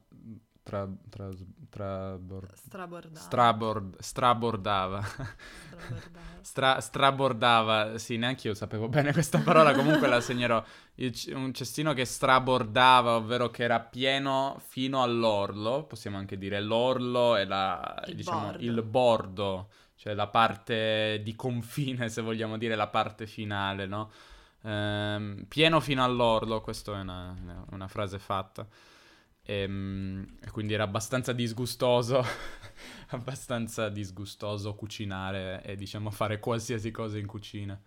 Tra, 0.63 0.87
tra, 1.09 1.29
tra, 1.69 2.17
bor... 2.17 2.49
Strabordava. 2.55 3.19
Strabord, 3.19 3.99
strabordava. 3.99 5.03
Stra, 6.41 6.79
strabordava, 6.79 7.97
sì, 7.97 8.17
neanche 8.17 8.47
io 8.47 8.53
sapevo 8.53 8.87
bene 8.87 9.11
questa 9.11 9.39
parola, 9.39 9.73
comunque 9.73 10.07
la 10.07 10.21
segnerò. 10.21 10.63
Il, 10.95 11.13
un 11.33 11.53
cestino 11.53 11.93
che 11.93 12.05
strabordava, 12.05 13.15
ovvero 13.15 13.49
che 13.49 13.63
era 13.63 13.79
pieno 13.79 14.57
fino 14.65 15.03
all'orlo, 15.03 15.83
possiamo 15.83 16.17
anche 16.17 16.37
dire 16.37 16.61
l'orlo 16.61 17.35
e 17.35 17.45
la, 17.45 18.01
il, 18.07 18.15
diciamo, 18.15 18.45
bordo. 18.47 18.63
il 18.63 18.81
bordo, 18.83 19.69
cioè 19.95 20.13
la 20.13 20.27
parte 20.27 21.21
di 21.23 21.35
confine, 21.35 22.09
se 22.09 22.21
vogliamo 22.21 22.57
dire, 22.57 22.75
la 22.75 22.87
parte 22.87 23.27
finale, 23.27 23.85
no? 23.85 24.09
Ehm, 24.63 25.45
pieno 25.47 25.79
fino 25.79 26.03
all'orlo, 26.03 26.61
questa 26.61 26.97
è 26.97 27.01
una, 27.01 27.35
una 27.71 27.87
frase 27.87 28.19
fatta. 28.19 28.67
E, 29.41 29.61
ehm, 29.61 30.37
e 30.41 30.51
quindi 30.51 30.73
era 30.73 30.83
abbastanza 30.83 31.33
disgustoso, 31.33 32.23
abbastanza 33.09 33.89
disgustoso 33.89 34.75
cucinare 34.75 35.61
e 35.63 35.75
diciamo 35.75 36.09
fare 36.11 36.39
qualsiasi 36.39 36.91
cosa 36.91 37.17
in 37.17 37.27
cucina. 37.27 37.79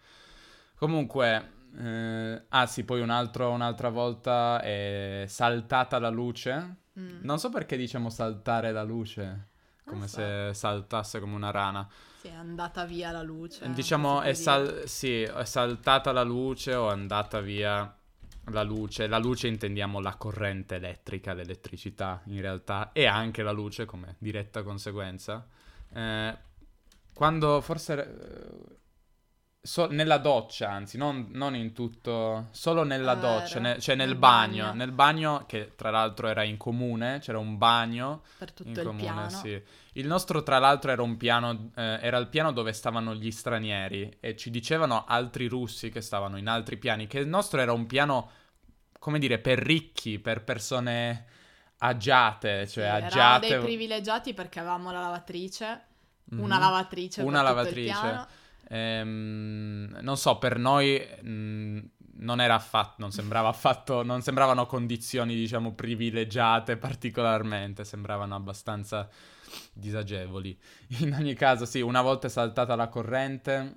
Comunque, 0.76 1.52
eh, 1.76 2.42
ah 2.48 2.66
sì, 2.66 2.84
poi 2.84 3.00
un 3.02 3.10
altro, 3.10 3.50
un'altra 3.50 3.90
volta 3.90 4.60
è 4.62 5.24
saltata 5.28 5.98
la 5.98 6.08
luce. 6.08 6.76
Mm. 6.98 7.20
Non 7.22 7.38
so 7.38 7.50
perché 7.50 7.76
diciamo 7.76 8.08
saltare 8.10 8.72
la 8.72 8.82
luce, 8.82 9.49
come 9.84 10.06
so. 10.06 10.16
se 10.16 10.50
saltasse 10.54 11.20
come 11.20 11.34
una 11.34 11.50
rana. 11.50 11.88
Sì, 12.20 12.28
è 12.28 12.34
andata 12.34 12.84
via 12.84 13.10
la 13.10 13.22
luce. 13.22 13.70
Diciamo, 13.72 14.20
è, 14.20 14.34
sal- 14.34 14.82
sì, 14.86 15.22
è 15.22 15.44
saltata 15.44 16.12
la 16.12 16.22
luce 16.22 16.74
o 16.74 16.88
è 16.88 16.92
andata 16.92 17.40
via 17.40 17.94
la 18.44 18.62
luce, 18.62 19.06
la 19.06 19.18
luce 19.18 19.46
intendiamo 19.46 20.00
la 20.00 20.14
corrente 20.16 20.76
elettrica, 20.76 21.32
l'elettricità 21.32 22.20
in 22.26 22.40
realtà, 22.40 22.90
e 22.92 23.06
anche 23.06 23.42
la 23.42 23.52
luce 23.52 23.84
come 23.84 24.16
diretta 24.18 24.62
conseguenza. 24.62 25.46
Eh, 25.92 26.38
quando 27.14 27.60
forse... 27.60 28.78
So, 29.62 29.88
nella 29.88 30.16
doccia, 30.16 30.70
anzi, 30.70 30.96
non, 30.96 31.28
non, 31.32 31.54
in 31.54 31.74
tutto, 31.74 32.48
solo 32.50 32.82
nella 32.82 33.16
eh, 33.16 33.20
doccia, 33.20 33.58
ne, 33.58 33.78
cioè 33.78 33.94
nel, 33.94 34.08
nel 34.08 34.16
bagno, 34.16 34.64
bagno, 34.64 34.74
Nel 34.74 34.92
bagno, 34.92 35.44
che 35.46 35.72
tra 35.76 35.90
l'altro 35.90 36.28
era 36.28 36.42
in 36.44 36.56
comune, 36.56 37.18
c'era 37.20 37.38
un 37.38 37.58
bagno. 37.58 38.22
Per 38.38 38.52
tutto 38.52 38.70
in 38.70 38.74
il 38.74 38.82
comune, 38.82 39.02
piano. 39.02 39.28
sì. 39.28 39.62
Il 39.94 40.06
nostro, 40.06 40.42
tra 40.42 40.58
l'altro, 40.58 40.90
era 40.90 41.02
un 41.02 41.16
piano, 41.18 41.72
eh, 41.76 41.98
era 42.00 42.16
il 42.16 42.28
piano 42.28 42.52
dove 42.52 42.72
stavano 42.72 43.14
gli 43.14 43.30
stranieri 43.30 44.16
e 44.18 44.34
ci 44.34 44.50
dicevano 44.50 45.04
altri 45.04 45.46
russi 45.46 45.90
che 45.90 46.00
stavano 46.00 46.38
in 46.38 46.48
altri 46.48 46.78
piani 46.78 47.06
che 47.06 47.18
il 47.18 47.28
nostro 47.28 47.60
era 47.60 47.72
un 47.72 47.86
piano 47.86 48.30
come 49.00 49.18
dire, 49.18 49.38
per 49.38 49.58
ricchi, 49.58 50.18
per 50.18 50.44
persone 50.44 51.24
agiate, 51.78 52.68
cioè 52.68 52.84
sì, 52.84 53.04
agiate. 53.04 53.48
Dei 53.48 53.58
privilegiati 53.58 54.34
perché 54.34 54.60
avevamo 54.60 54.92
la 54.92 55.00
lavatrice, 55.00 55.84
mm-hmm. 56.32 56.44
una 56.44 56.58
lavatrice 56.58 57.22
una 57.22 57.42
lavatrice. 57.42 58.38
Ehm, 58.72 59.98
non 60.00 60.16
so, 60.16 60.38
per 60.38 60.58
noi 60.58 61.04
mh, 61.22 61.28
mm, 61.28 61.78
non 62.18 62.40
era 62.40 62.54
affatto, 62.54 62.94
non 62.98 63.10
sembrava 63.10 63.48
affatto, 63.48 64.02
non 64.02 64.22
sembravano 64.22 64.66
condizioni, 64.66 65.34
diciamo, 65.34 65.72
privilegiate 65.74 66.76
particolarmente, 66.76 67.84
sembravano 67.84 68.36
abbastanza 68.36 69.08
disagevoli. 69.72 70.56
In 71.00 71.14
ogni 71.14 71.34
caso, 71.34 71.64
sì, 71.64 71.80
una 71.80 72.02
volta 72.02 72.28
è 72.28 72.30
saltata 72.30 72.76
la 72.76 72.88
corrente, 72.88 73.74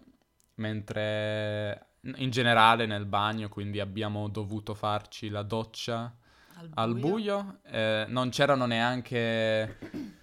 mentre 0.56 1.88
in 2.16 2.30
generale 2.30 2.86
nel 2.86 3.06
bagno, 3.06 3.50
quindi 3.50 3.80
abbiamo 3.80 4.28
dovuto 4.28 4.76
farci 4.76 5.30
la 5.30 5.42
doccia 5.42 6.14
al 6.56 6.68
buio. 6.68 6.76
Al 6.76 6.94
buio. 6.94 7.60
Eh, 7.64 8.06
non 8.10 8.30
c'erano 8.30 8.66
neanche... 8.66 10.22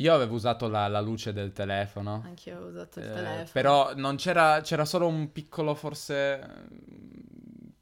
Io 0.00 0.14
avevo 0.14 0.34
usato 0.34 0.66
la, 0.66 0.88
la 0.88 1.00
luce 1.00 1.32
del 1.32 1.52
telefono. 1.52 2.22
Anche 2.24 2.50
io 2.50 2.60
ho 2.60 2.66
usato 2.66 3.00
il 3.00 3.06
eh, 3.06 3.12
telefono. 3.12 3.50
Però 3.52 3.94
non 3.94 4.16
c'era, 4.16 4.60
c'era 4.62 4.86
solo 4.86 5.06
un 5.06 5.30
piccolo 5.30 5.74
forse 5.74 6.68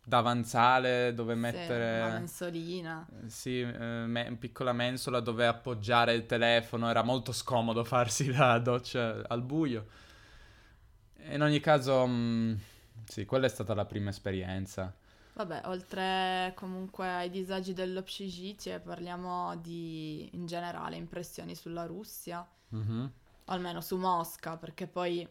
davanzale 0.05 1.15
dove 1.15 1.35
sì, 1.35 1.41
mettere... 1.41 2.01
Una 2.01 2.19
mensolina. 2.19 3.07
Sì, 3.27 3.61
eh, 3.61 4.05
me- 4.07 4.37
piccola 4.37 4.73
mensola 4.73 5.21
dove 5.21 5.47
appoggiare 5.47 6.13
il 6.15 6.27
telefono. 6.27 6.91
Era 6.91 7.03
molto 7.03 7.31
scomodo 7.31 7.85
farsi 7.85 8.33
la 8.33 8.59
doccia 8.59 9.23
al 9.29 9.43
buio. 9.43 9.87
In 11.31 11.43
ogni 11.43 11.61
caso... 11.61 12.05
Mh, 12.05 12.13
mm, 12.13 12.55
sì, 13.05 13.25
quella 13.27 13.47
è 13.47 13.51
stata 13.51 13.75
la 13.75 13.85
prima 13.85 14.11
esperienza. 14.11 14.93
Vabbè, 15.39 15.61
oltre 15.67 16.53
comunque 16.57 17.07
ai 17.09 17.31
disagi 17.31 17.73
dello 17.73 18.03
Pshigitie, 18.03 18.81
parliamo 18.81 19.55
di, 19.59 20.29
in 20.33 20.47
generale, 20.47 20.97
impressioni 20.97 21.55
sulla 21.55 21.87
Russia, 21.87 22.45
mm-hmm. 22.75 23.07
almeno 23.45 23.81
su 23.81 23.97
Mosca, 23.99 24.57
perché 24.57 24.89
poi 24.89 25.25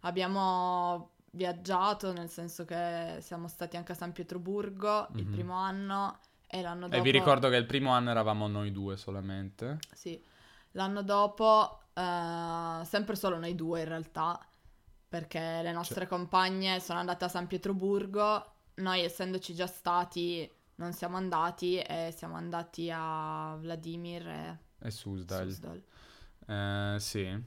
abbiamo 0.00 1.12
viaggiato, 1.30 2.12
nel 2.12 2.28
senso 2.28 2.64
che 2.64 3.18
siamo 3.20 3.46
stati 3.46 3.76
anche 3.76 3.92
a 3.92 3.94
San 3.94 4.10
Pietroburgo 4.10 5.06
mm-hmm. 5.12 5.18
il 5.20 5.26
primo 5.26 5.54
anno 5.54 6.18
e 6.48 6.60
l'anno 6.60 6.88
dopo... 6.88 6.96
E 6.96 7.00
vi 7.00 7.12
ricordo 7.12 7.48
che 7.48 7.54
il 7.54 7.66
primo 7.66 7.92
anno 7.92 8.10
eravamo 8.10 8.48
noi 8.48 8.72
due 8.72 8.96
solamente. 8.96 9.78
Sì, 9.92 10.20
l'anno 10.72 11.04
dopo, 11.04 11.78
eh, 11.94 12.80
sempre 12.84 13.14
solo 13.14 13.38
noi 13.38 13.54
due 13.54 13.82
in 13.82 13.88
realtà, 13.88 14.36
perché 15.08 15.60
le 15.62 15.70
nostre 15.70 16.00
cioè... 16.00 16.08
compagne 16.08 16.80
sono 16.80 16.98
andate 16.98 17.24
a 17.26 17.28
San 17.28 17.46
Pietroburgo, 17.46 18.48
noi 18.76 19.00
essendoci 19.00 19.54
già 19.54 19.66
stati 19.66 20.50
non 20.76 20.92
siamo 20.92 21.16
andati 21.16 21.78
e 21.78 22.12
siamo 22.16 22.34
andati 22.34 22.90
a 22.92 23.56
Vladimir 23.60 24.26
e, 24.26 24.58
e 24.80 24.90
Suzdal. 24.90 25.50
Suzdal. 25.50 25.82
Eh, 26.46 26.96
sì, 26.98 27.42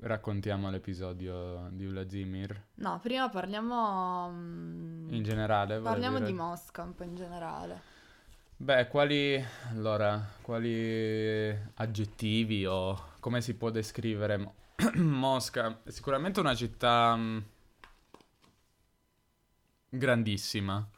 raccontiamo 0.00 0.70
l'episodio 0.70 1.68
di 1.70 1.86
Vladimir. 1.86 2.62
No, 2.74 3.00
prima 3.02 3.28
parliamo... 3.30 4.30
Mm, 4.30 5.12
in 5.12 5.22
generale? 5.22 5.78
Parliamo 5.78 6.18
dire... 6.18 6.30
di 6.30 6.36
Mosca 6.36 6.82
un 6.82 6.94
po' 6.94 7.04
in 7.04 7.14
generale. 7.14 7.92
Beh, 8.56 8.88
quali... 8.88 9.42
Allora, 9.70 10.22
quali 10.42 11.56
aggettivi 11.74 12.66
o 12.66 13.12
come 13.20 13.40
si 13.40 13.54
può 13.54 13.70
descrivere 13.70 14.52
Mosca 14.96 15.80
è 15.82 15.90
sicuramente 15.90 16.40
una 16.40 16.54
città 16.54 17.16
mm, 17.16 17.38
grandissima, 19.96 20.88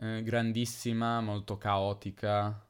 eh, 0.00 0.22
grandissima, 0.22 1.20
molto 1.20 1.58
caotica, 1.58 2.64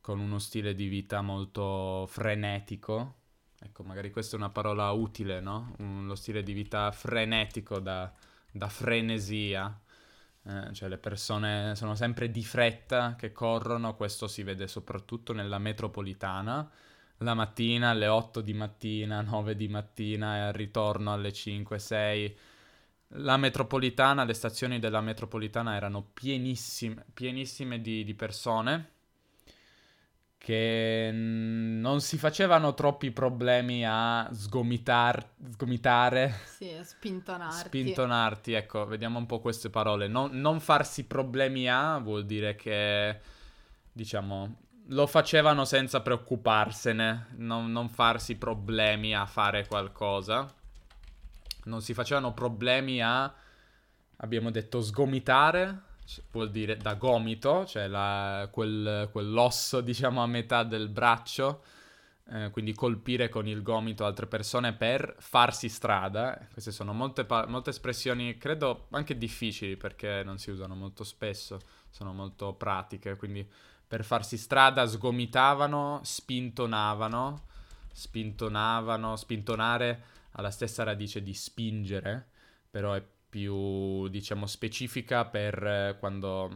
con 0.00 0.18
uno 0.18 0.38
stile 0.38 0.74
di 0.74 0.88
vita 0.88 1.22
molto 1.22 2.06
frenetico. 2.08 3.20
Ecco, 3.60 3.84
magari 3.84 4.10
questa 4.10 4.36
è 4.36 4.38
una 4.38 4.50
parola 4.50 4.90
utile, 4.90 5.40
no? 5.40 5.74
Un, 5.78 6.06
lo 6.06 6.14
stile 6.14 6.42
di 6.42 6.52
vita 6.52 6.90
frenetico 6.90 7.78
da, 7.78 8.12
da 8.50 8.68
frenesia. 8.68 9.80
Eh, 10.44 10.72
cioè 10.72 10.88
le 10.88 10.98
persone 10.98 11.76
sono 11.76 11.94
sempre 11.94 12.30
di 12.30 12.42
fretta 12.42 13.14
che 13.16 13.32
corrono, 13.32 13.94
questo 13.94 14.26
si 14.26 14.42
vede 14.42 14.66
soprattutto 14.66 15.32
nella 15.32 15.58
metropolitana 15.58 16.68
la 17.22 17.34
mattina 17.34 17.90
alle 17.90 18.08
8 18.08 18.40
di 18.40 18.52
mattina, 18.52 19.20
9 19.22 19.56
di 19.56 19.68
mattina 19.68 20.36
e 20.36 20.40
al 20.40 20.52
ritorno 20.52 21.12
alle 21.12 21.32
5, 21.32 21.78
6. 21.78 22.36
La 23.16 23.36
metropolitana, 23.36 24.24
le 24.24 24.34
stazioni 24.34 24.78
della 24.78 25.00
metropolitana 25.00 25.74
erano 25.74 26.02
pienissime, 26.12 27.04
pienissime 27.12 27.80
di, 27.80 28.04
di 28.04 28.14
persone 28.14 28.90
che 30.42 31.10
non 31.12 32.00
si 32.00 32.18
facevano 32.18 32.74
troppi 32.74 33.12
problemi 33.12 33.86
a 33.86 34.28
sgomitar- 34.32 35.28
sgomitare. 35.52 36.34
Sì, 36.46 36.72
a 36.72 36.82
spintonarti. 36.82 37.66
Spintonarti, 37.66 38.52
ecco, 38.54 38.84
vediamo 38.86 39.18
un 39.18 39.26
po' 39.26 39.38
queste 39.38 39.70
parole. 39.70 40.08
Non, 40.08 40.32
non 40.40 40.58
farsi 40.58 41.04
problemi 41.04 41.68
a 41.68 41.98
vuol 41.98 42.26
dire 42.26 42.56
che, 42.56 43.20
diciamo, 43.92 44.56
lo 44.86 45.06
facevano 45.06 45.64
senza 45.64 46.00
preoccuparsene, 46.00 47.28
non, 47.36 47.70
non 47.70 47.88
farsi 47.88 48.34
problemi 48.34 49.14
a 49.14 49.26
fare 49.26 49.64
qualcosa. 49.68 50.52
Non 51.64 51.82
si 51.82 51.94
facevano 51.94 52.32
problemi 52.32 53.00
a, 53.02 53.32
abbiamo 54.16 54.50
detto, 54.50 54.80
sgomitare 54.80 55.90
vuol 56.32 56.50
dire 56.50 56.76
da 56.76 56.94
gomito, 56.94 57.64
cioè 57.64 57.86
la, 57.86 58.48
quel, 58.50 59.08
quell'osso 59.10 59.80
diciamo 59.80 60.22
a 60.22 60.26
metà 60.26 60.64
del 60.64 60.88
braccio, 60.88 61.62
eh, 62.28 62.50
quindi 62.50 62.74
colpire 62.74 63.28
con 63.28 63.46
il 63.46 63.62
gomito 63.62 64.04
altre 64.04 64.26
persone 64.26 64.72
per 64.72 65.14
farsi 65.18 65.68
strada. 65.68 66.46
Queste 66.52 66.72
sono 66.72 66.92
molte, 66.92 67.24
pa- 67.24 67.46
molte 67.46 67.70
espressioni, 67.70 68.36
credo 68.36 68.86
anche 68.90 69.16
difficili 69.16 69.76
perché 69.76 70.22
non 70.24 70.38
si 70.38 70.50
usano 70.50 70.74
molto 70.74 71.04
spesso, 71.04 71.60
sono 71.90 72.12
molto 72.12 72.52
pratiche, 72.54 73.16
quindi 73.16 73.48
per 73.86 74.04
farsi 74.04 74.36
strada 74.36 74.86
sgomitavano, 74.86 76.00
spintonavano, 76.02 77.42
spintonavano, 77.92 79.16
spintonare 79.16 80.02
ha 80.32 80.42
la 80.42 80.50
stessa 80.50 80.82
radice 80.82 81.22
di 81.22 81.34
spingere, 81.34 82.28
però 82.70 82.94
è 82.94 83.04
più, 83.28 84.08
diciamo, 84.08 84.46
specifica 84.46 85.24
per 85.24 85.64
eh, 85.64 85.96
quando 85.98 86.50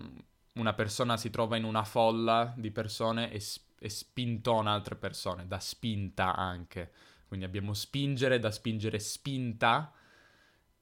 una 0.55 0.75
persona 0.75 1.17
si 1.17 1.31
trova 1.31 1.57
in 1.57 1.65
una 1.65 1.85
folla 1.85 2.53
di 2.57 2.71
persone 2.71 3.31
e, 3.31 3.43
e 3.79 3.89
spintona 3.89 4.73
altre 4.73 4.97
persone, 4.97 5.47
da 5.47 5.59
spinta 5.59 6.35
anche. 6.35 6.91
Quindi 7.27 7.45
abbiamo 7.45 7.75
spingere, 7.75 8.39
da 8.39 8.51
spingere 8.51 8.99
spinta 8.99 9.93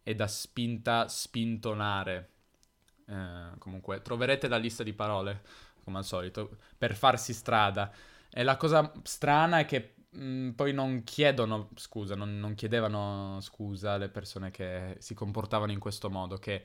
e 0.03 0.15
da 0.15 0.27
spinta 0.27 1.09
spintonare. 1.09 2.31
Eh, 3.07 3.59
comunque 3.59 4.03
troverete 4.03 4.49
la 4.49 4.59
lista 4.59 4.83
di 4.83 4.93
parole, 4.93 5.43
come 5.83 5.99
al 5.99 6.05
solito, 6.05 6.59
per 6.77 6.95
farsi 6.95 7.33
strada. 7.33 7.93
E 8.31 8.43
la 8.43 8.57
cosa 8.57 8.93
strana 9.03 9.61
è 9.61 9.65
che 9.65 9.95
Mm, 10.17 10.51
poi 10.51 10.73
non 10.73 11.03
chiedono 11.03 11.71
scusa, 11.75 12.15
non, 12.15 12.39
non, 12.39 12.55
chiedevano 12.55 13.39
scusa 13.41 13.97
le 13.97 14.09
persone 14.09 14.51
che 14.53 14.97
si 14.99 15.13
comportavano 15.15 15.73
in 15.73 15.81
questo 15.81 16.09
modo, 16.09 16.37
che 16.37 16.65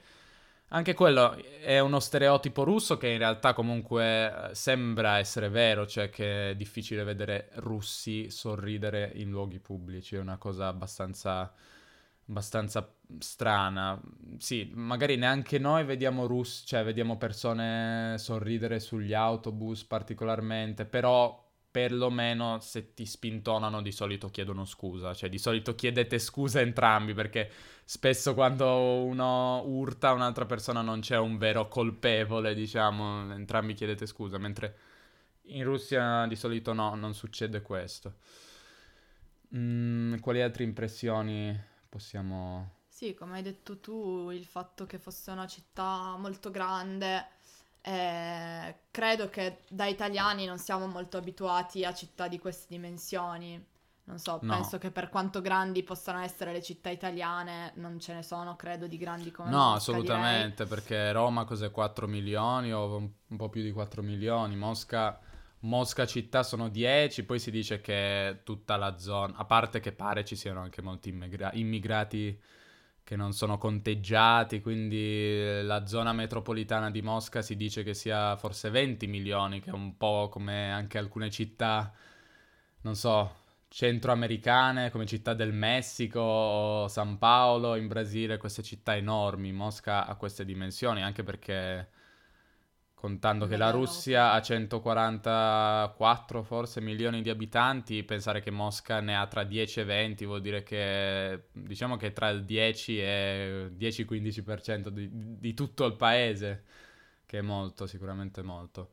anche 0.70 0.94
quello 0.94 1.36
è 1.62 1.79
uno 1.79 2.00
stereotipo 2.00 2.63
russo 2.63 2.98
che 2.98 3.08
in 3.10 3.18
realtà 3.18 3.53
comunque 3.53 4.50
eh, 4.51 4.56
sembra 4.56 5.18
essere 5.18 5.50
vero, 5.50 5.88
cioè 5.88 6.10
che 6.10 6.51
è 6.51 6.56
difficile 6.56 7.03
vedere 7.03 7.50
russi 7.56 8.29
sorridere 8.29 9.12
in 9.15 9.29
luoghi 9.32 9.60
pubblici, 9.60 10.15
è 10.15 10.20
una 10.20 10.38
cosa 10.38 10.68
abbastanza, 10.68 11.51
abbastanza 12.27 12.88
strana. 13.18 14.00
Sì, 14.38 14.70
magari 14.75 15.15
neanche 15.15 15.58
noi 15.58 15.84
vediamo 15.86 16.27
russi, 16.27 16.65
cioè 16.68 16.84
vediamo 16.84 17.18
persone 17.18 18.15
sorridere 18.20 18.79
sugli 18.79 19.13
autobus 19.13 19.84
particolarmente, 19.86 20.86
però 20.86 21.49
perlomeno 21.71 22.59
se 22.59 22.93
ti 22.93 23.05
spintonano 23.05 23.81
di 23.81 23.91
solito 23.91 24.29
chiedono 24.29 24.65
scusa, 24.65 25.13
cioè 25.13 25.29
di 25.29 25.38
solito 25.38 25.75
chiedete 25.75 26.17
scusa 26.17 26.61
entrambi 26.61 27.13
perché 27.13 27.51
spesso 27.83 28.33
quando 28.33 29.03
uno 29.03 29.61
urta 29.65 30.13
un'altra 30.13 30.45
persona 30.45 30.81
non 30.81 31.01
c'è 31.01 31.17
un 31.17 31.38
vero 31.38 31.67
colpevole, 31.67 32.55
diciamo, 32.55 33.33
entrambi 33.33 33.73
chiedete 33.73 34.05
scusa, 34.07 34.38
mentre 34.38 34.77
in 35.43 35.63
Russia 35.63 36.25
di 36.27 36.35
solito 36.35 36.73
no, 36.73 36.95
non 36.95 37.13
succede 37.13 37.61
questo. 37.61 38.15
Mm, 39.55 40.17
quali 40.17 40.41
altre 40.41 40.63
impressioni 40.63 41.57
possiamo... 41.88 42.77
Sì, 42.88 43.13
come 43.13 43.38
hai 43.38 43.41
detto 43.43 43.79
tu, 43.79 44.29
il 44.31 44.45
fatto 44.45 44.85
che 44.85 44.99
fosse 44.99 45.31
una 45.31 45.47
città 45.47 46.15
molto 46.17 46.51
grande 46.51 47.38
eh, 47.89 48.75
credo 48.91 49.29
che 49.29 49.63
da 49.69 49.86
italiani 49.88 50.46
non 50.46 50.58
siamo 50.60 50.86
molto 50.88 51.17
abituati 51.17 51.84
a 51.86 51.93
città 51.93 52.27
di 52.27 52.38
queste 52.39 52.67
dimensioni. 52.69 53.63
Non 54.03 54.17
so, 54.19 54.41
no. 54.41 54.53
penso 54.55 54.77
che 54.77 54.91
per 54.91 55.10
quanto 55.10 55.41
grandi 55.41 55.84
possano 55.84 56.19
essere 56.19 56.51
le 56.51 56.62
città 56.62 56.89
italiane, 56.89 57.74
non 57.75 57.99
ce 57.99 58.13
ne 58.13 58.23
sono, 58.23 58.56
credo, 58.56 58.88
di 58.88 58.97
grandi 58.97 59.32
come 59.32 59.49
No, 59.49 59.73
assolutamente, 59.73 60.63
direi. 60.63 60.67
perché 60.67 61.12
Roma 61.12 61.45
cos'è 61.45 61.71
4 61.71 62.08
milioni 62.08 62.71
o 62.73 62.97
un, 62.97 63.10
un 63.28 63.38
po' 63.38 63.49
più 63.49 63.62
di 63.63 63.71
4 63.71 64.02
milioni, 64.04 64.56
Mosca, 64.56 65.19
Mosca 65.62 66.06
città 66.06 66.43
sono 66.43 66.69
10, 66.69 67.23
poi 67.25 67.39
si 67.39 67.49
dice 67.52 67.80
che 67.82 68.41
tutta 68.43 68.75
la 68.75 68.97
zona, 68.97 69.36
a 69.38 69.45
parte 69.45 69.80
che 69.80 69.91
pare 69.93 70.25
ci 70.25 70.36
siano 70.36 70.62
anche 70.62 70.82
molti 70.82 71.10
immigra- 71.10 71.52
immigrati 71.54 72.39
che 73.10 73.15
non 73.15 73.34
sono 73.34 73.58
conteggiati, 73.58 74.62
quindi 74.62 74.98
eh, 75.00 75.63
la 75.63 75.88
zona 75.88 76.13
metropolitana 76.13 76.91
di 76.91 77.02
Mosca 77.02 77.41
si 77.41 77.56
dice 77.56 77.82
che 77.82 77.95
sia 77.95 78.36
forse 78.36 78.69
20 78.69 79.08
milioni, 79.08 79.62
che 79.62 79.72
è 79.72 79.74
un 79.74 79.98
po' 79.98 80.30
come 80.30 80.72
anche 80.72 81.00
alcune 81.00 81.32
città, 81.32 81.91
non 82.82 82.93
so, 82.93 83.38
centroamericane, 83.67 84.91
come 84.91 85.08
città 85.08 85.34
del 85.34 85.54
Messico 85.54 86.19
o 86.19 86.88
San 86.88 87.17
Paolo 87.17 87.74
in 87.74 87.88
Brasile, 87.88 88.38
queste 88.38 88.62
città 88.62 88.95
enormi. 88.95 89.52
Mosca 89.54 90.06
ha 90.06 90.13
queste 90.15 90.45
dimensioni, 90.45 91.02
anche 91.02 91.24
perché 91.24 91.89
contando 92.99 93.47
che 93.47 93.55
la 93.55 93.69
Russia 93.69 94.33
ha 94.33 94.41
144 94.41 96.43
forse 96.43 96.81
milioni 96.81 97.21
di 97.21 97.29
abitanti, 97.29 98.03
pensare 98.03 98.41
che 98.41 98.51
Mosca 98.51 98.99
ne 98.99 99.15
ha 99.15 99.25
tra 99.25 99.45
10 99.45 99.79
e 99.79 99.83
20 99.85 100.25
vuol 100.25 100.41
dire 100.41 100.63
che 100.63 101.45
diciamo 101.53 101.95
che 101.95 102.12
tra 102.12 102.27
il 102.27 102.43
10 102.43 102.99
e 102.99 103.71
10-15% 103.73 104.89
di, 104.89 105.09
di 105.12 105.53
tutto 105.53 105.85
il 105.85 105.95
paese, 105.95 106.65
che 107.25 107.38
è 107.38 107.41
molto, 107.41 107.88
sicuramente 107.88 108.41
molto. 108.41 108.89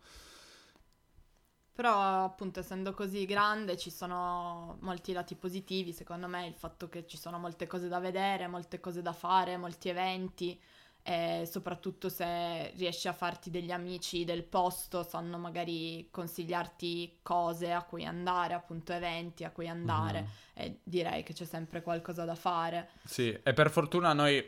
Però 1.72 2.22
appunto 2.22 2.60
essendo 2.60 2.94
così 2.94 3.26
grande 3.26 3.76
ci 3.76 3.90
sono 3.90 4.78
molti 4.82 5.14
lati 5.14 5.34
positivi, 5.34 5.92
secondo 5.92 6.28
me 6.28 6.46
il 6.46 6.54
fatto 6.54 6.88
che 6.88 7.08
ci 7.08 7.16
sono 7.16 7.40
molte 7.40 7.66
cose 7.66 7.88
da 7.88 7.98
vedere, 7.98 8.46
molte 8.46 8.78
cose 8.78 9.02
da 9.02 9.12
fare, 9.12 9.56
molti 9.56 9.88
eventi 9.88 10.62
e 11.08 11.46
soprattutto 11.48 12.08
se 12.08 12.72
riesci 12.74 13.06
a 13.06 13.12
farti 13.12 13.48
degli 13.48 13.70
amici 13.70 14.24
del 14.24 14.42
posto, 14.42 15.04
sanno 15.04 15.38
magari 15.38 16.08
consigliarti 16.10 17.18
cose 17.22 17.70
a 17.70 17.84
cui 17.84 18.04
andare, 18.04 18.54
appunto 18.54 18.92
eventi 18.92 19.44
a 19.44 19.52
cui 19.52 19.68
andare 19.68 20.22
mm-hmm. 20.22 20.30
e 20.54 20.80
direi 20.82 21.22
che 21.22 21.32
c'è 21.32 21.44
sempre 21.44 21.80
qualcosa 21.80 22.24
da 22.24 22.34
fare. 22.34 22.88
Sì, 23.04 23.28
e 23.30 23.52
per 23.52 23.70
fortuna 23.70 24.12
noi 24.14 24.44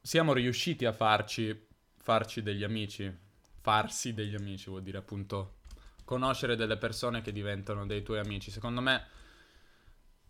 siamo 0.00 0.32
riusciti 0.32 0.84
a 0.84 0.92
farci, 0.92 1.66
farci 1.96 2.42
degli 2.42 2.62
amici, 2.62 3.12
farsi 3.60 4.14
degli 4.14 4.36
amici 4.36 4.70
vuol 4.70 4.84
dire 4.84 4.98
appunto 4.98 5.56
conoscere 6.04 6.54
delle 6.54 6.76
persone 6.76 7.22
che 7.22 7.32
diventano 7.32 7.86
dei 7.86 8.04
tuoi 8.04 8.20
amici. 8.20 8.52
Secondo 8.52 8.80
me 8.80 9.04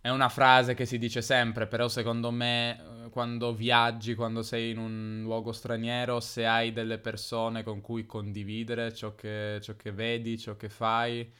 è 0.03 0.11
una 0.11 0.29
frase 0.29 0.75
che 0.75 0.85
si 0.85 0.99
dice 0.99 1.23
sempre, 1.23 1.67
però 1.69 1.89
secondo 1.89 2.31
me 2.33 3.05
eh, 3.07 3.11
quando 3.11 3.55
viaggi, 3.55 4.15
quando 4.17 4.43
sei 4.43 4.71
in 4.73 4.79
un 4.79 5.21
luogo 5.23 5.53
straniero, 5.53 6.21
se 6.21 6.45
hai 6.47 6.73
delle 6.73 6.99
persone 6.99 7.63
con 7.63 7.81
cui 7.81 8.05
condividere 8.05 8.93
ciò 8.95 9.15
che, 9.15 9.61
ciò 9.63 9.77
che 9.77 9.93
vedi, 9.93 10.39
ciò 10.39 10.57
che 10.57 10.69
fai, 10.69 11.33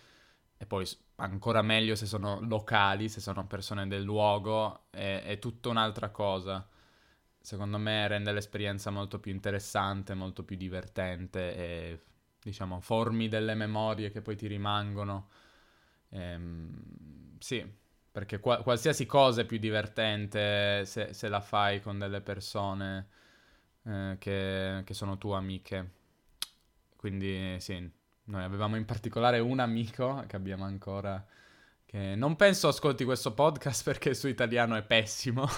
e 0.57 0.67
poi 0.67 0.87
ancora 1.17 1.61
meglio 1.63 1.97
se 1.97 2.07
sono 2.07 2.41
locali, 2.41 3.09
se 3.09 3.21
sono 3.21 3.47
persone 3.47 3.89
del 3.89 4.03
luogo, 4.03 4.87
è, 4.91 5.23
è 5.27 5.39
tutta 5.41 5.69
un'altra 5.69 6.11
cosa. 6.11 6.67
Secondo 7.41 7.79
me 7.79 8.07
rende 8.09 8.33
l'esperienza 8.33 8.91
molto 8.91 9.19
più 9.19 9.33
interessante, 9.33 10.15
molto 10.15 10.45
più 10.45 10.57
divertente 10.57 11.57
e 11.57 12.01
diciamo 12.41 12.81
formi 12.81 13.29
delle 13.29 13.55
memorie 13.55 14.11
che 14.13 14.23
poi 14.23 14.37
ti 14.37 14.47
rimangono. 14.47 15.29
Ehm, 16.11 17.39
sì, 17.39 17.65
perché 18.13 18.39
qua- 18.41 18.63
qualsiasi 18.63 19.07
cosa 19.07 19.41
è 19.41 19.47
più 19.47 19.59
divertente 19.59 20.85
se, 20.85 21.15
se 21.15 21.29
la 21.29 21.41
fai 21.41 21.81
con 21.81 21.99
delle 21.99 22.21
persone 22.21 23.09
eh, 23.85 24.17
che, 24.19 24.83
che, 24.85 24.95
sono 24.95 25.17
tue 25.17 25.35
amiche. 25.35 25.91
Quindi 26.97 27.57
sì, 27.59 27.91
noi 28.25 28.43
avevamo 28.43 28.77
in 28.77 28.85
particolare 28.85 29.39
un 29.39 29.59
amico 29.61 30.25
che 30.27 30.37
abbiamo 30.37 30.65
ancora, 30.65 31.25
che 31.87 32.15
non 32.15 32.37
penso 32.37 32.69
ascolti 32.69 33.05
questo 33.05 33.33
podcast 33.33 33.83
perché 33.85 34.15
suo 34.15 34.29
italiano 34.29 34.77
è 34.77 34.83
pessimo. 34.83 35.49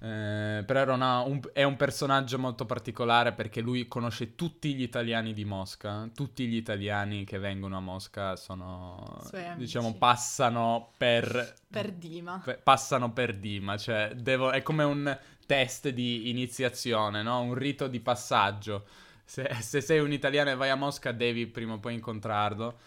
Eh, 0.00 0.62
però 0.64 0.94
un, 0.94 1.40
è 1.52 1.64
un 1.64 1.76
personaggio 1.76 2.38
molto 2.38 2.64
particolare 2.66 3.32
perché 3.32 3.60
lui 3.60 3.88
conosce 3.88 4.36
tutti 4.36 4.74
gli 4.74 4.82
italiani 4.82 5.32
di 5.32 5.44
Mosca. 5.44 6.08
Tutti 6.14 6.46
gli 6.46 6.54
italiani 6.54 7.24
che 7.24 7.38
vengono 7.38 7.76
a 7.76 7.80
Mosca 7.80 8.36
sono, 8.36 9.20
diciamo, 9.56 9.94
passano 9.94 10.92
per... 10.96 11.54
Per 11.68 11.92
Dima. 11.92 12.40
Per, 12.44 12.62
passano 12.62 13.12
per 13.12 13.36
Dima, 13.36 13.76
cioè 13.76 14.12
devo, 14.14 14.52
è 14.52 14.62
come 14.62 14.84
un 14.84 15.18
test 15.46 15.88
di 15.88 16.30
iniziazione, 16.30 17.22
no? 17.22 17.40
Un 17.40 17.54
rito 17.54 17.88
di 17.88 18.00
passaggio. 18.00 18.86
Se, 19.24 19.48
se 19.60 19.80
sei 19.80 19.98
un 19.98 20.12
italiano 20.12 20.50
e 20.50 20.54
vai 20.54 20.70
a 20.70 20.76
Mosca 20.76 21.10
devi 21.10 21.46
prima 21.48 21.74
o 21.74 21.78
poi 21.78 21.94
incontrarlo. 21.94 22.78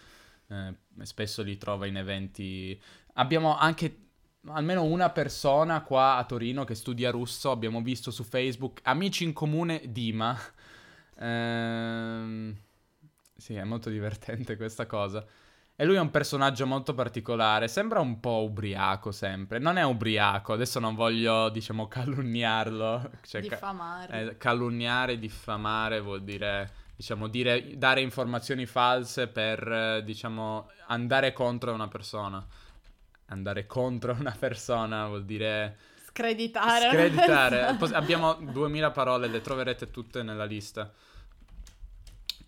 Eh, 0.48 0.74
spesso 1.02 1.42
li 1.42 1.58
trova 1.58 1.86
in 1.86 1.98
eventi. 1.98 2.80
Abbiamo 3.14 3.56
anche 3.56 3.96
almeno 4.48 4.84
una 4.84 5.10
persona 5.10 5.82
qua 5.82 6.16
a 6.16 6.24
Torino 6.24 6.64
che 6.64 6.74
studia 6.74 7.10
russo, 7.10 7.50
abbiamo 7.50 7.80
visto 7.80 8.10
su 8.10 8.24
Facebook, 8.24 8.80
amici 8.84 9.24
in 9.24 9.32
comune 9.32 9.82
Dima. 9.86 10.36
Ehm, 11.18 12.56
sì, 13.36 13.54
è 13.54 13.64
molto 13.64 13.90
divertente 13.90 14.56
questa 14.56 14.86
cosa. 14.86 15.24
E 15.74 15.84
lui 15.84 15.96
è 15.96 16.00
un 16.00 16.10
personaggio 16.10 16.66
molto 16.66 16.94
particolare, 16.94 17.66
sembra 17.66 18.00
un 18.00 18.20
po' 18.20 18.42
ubriaco 18.44 19.10
sempre. 19.10 19.58
Non 19.58 19.78
è 19.78 19.82
ubriaco, 19.82 20.52
adesso 20.52 20.78
non 20.78 20.94
voglio, 20.94 21.48
diciamo, 21.48 21.88
calunniarlo. 21.88 23.10
Cioè, 23.22 23.40
diffamare. 23.40 24.30
Eh, 24.30 24.36
calunniare, 24.36 25.18
diffamare 25.18 26.00
vuol 26.00 26.22
dire, 26.22 26.70
diciamo, 26.94 27.26
dire, 27.26 27.76
dare 27.78 28.00
informazioni 28.00 28.66
false 28.66 29.28
per, 29.28 30.02
diciamo, 30.04 30.68
andare 30.88 31.32
contro 31.32 31.72
una 31.72 31.88
persona. 31.88 32.46
Andare 33.32 33.66
contro 33.66 34.14
una 34.18 34.34
persona 34.38 35.06
vuol 35.08 35.24
dire... 35.24 35.76
Screditare. 36.06 36.88
Screditare. 36.90 37.76
Abbiamo 37.92 38.34
2000 38.34 38.90
parole, 38.90 39.28
le 39.28 39.40
troverete 39.40 39.90
tutte 39.90 40.22
nella 40.22 40.44
lista. 40.44 40.92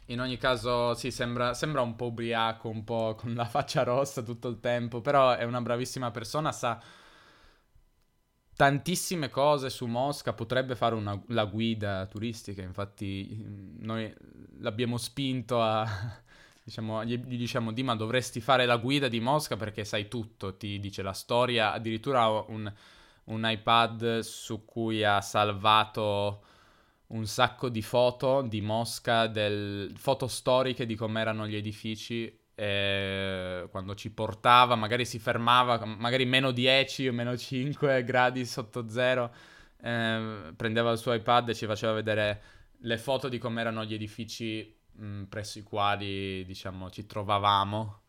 In 0.08 0.20
ogni 0.20 0.36
caso, 0.36 0.92
sì, 0.94 1.10
sembra, 1.10 1.54
sembra, 1.54 1.80
un 1.80 1.96
po' 1.96 2.06
ubriaco, 2.06 2.68
un 2.68 2.84
po' 2.84 3.14
con 3.16 3.32
la 3.34 3.46
faccia 3.46 3.82
rossa 3.82 4.22
tutto 4.22 4.48
il 4.48 4.60
tempo, 4.60 5.00
però 5.00 5.32
è 5.32 5.44
una 5.44 5.62
bravissima 5.62 6.10
persona, 6.10 6.52
sa 6.52 6.78
tantissime 8.54 9.30
cose 9.30 9.70
su 9.70 9.86
Mosca, 9.86 10.32
potrebbe 10.32 10.76
fare 10.76 10.94
una, 10.94 11.20
la 11.28 11.44
guida 11.46 12.06
turistica, 12.06 12.62
infatti 12.62 13.44
noi 13.78 14.14
l'abbiamo 14.58 14.96
spinto 14.96 15.60
a... 15.60 16.22
Diciamo, 16.64 17.04
gli, 17.04 17.18
gli 17.18 17.36
diciamo, 17.36 17.72
Dima, 17.72 17.94
dovresti 17.94 18.40
fare 18.40 18.64
la 18.64 18.78
guida 18.78 19.08
di 19.08 19.20
Mosca 19.20 19.54
perché 19.54 19.84
sai 19.84 20.08
tutto, 20.08 20.56
ti 20.56 20.80
dice 20.80 21.02
la 21.02 21.12
storia, 21.12 21.72
addirittura 21.72 22.26
un, 22.26 22.72
un 23.24 23.42
iPad 23.44 24.20
su 24.20 24.64
cui 24.64 25.04
ha 25.04 25.20
salvato 25.20 26.42
un 27.08 27.26
sacco 27.26 27.68
di 27.68 27.82
foto 27.82 28.40
di 28.40 28.62
Mosca, 28.62 29.26
del... 29.26 29.92
foto 29.94 30.26
storiche 30.26 30.86
di 30.86 30.94
com'erano 30.94 31.46
gli 31.46 31.54
edifici 31.54 32.34
e 32.54 33.66
quando 33.70 33.94
ci 33.94 34.10
portava, 34.10 34.74
magari 34.74 35.04
si 35.04 35.18
fermava, 35.18 35.84
magari 35.84 36.24
meno 36.24 36.50
10 36.50 37.08
o 37.08 37.12
meno 37.12 37.36
5 37.36 38.04
gradi 38.04 38.46
sotto 38.46 38.88
zero, 38.88 39.34
eh, 39.82 40.52
prendeva 40.56 40.90
il 40.92 40.98
suo 40.98 41.12
iPad 41.12 41.50
e 41.50 41.54
ci 41.54 41.66
faceva 41.66 41.92
vedere 41.92 42.42
le 42.78 42.96
foto 42.96 43.28
di 43.28 43.36
com'erano 43.36 43.84
gli 43.84 43.92
edifici 43.92 44.82
mh, 44.96 45.24
presso 45.24 45.58
i 45.58 45.62
quali, 45.62 46.44
diciamo, 46.44 46.90
ci 46.90 47.06
trovavamo. 47.06 48.02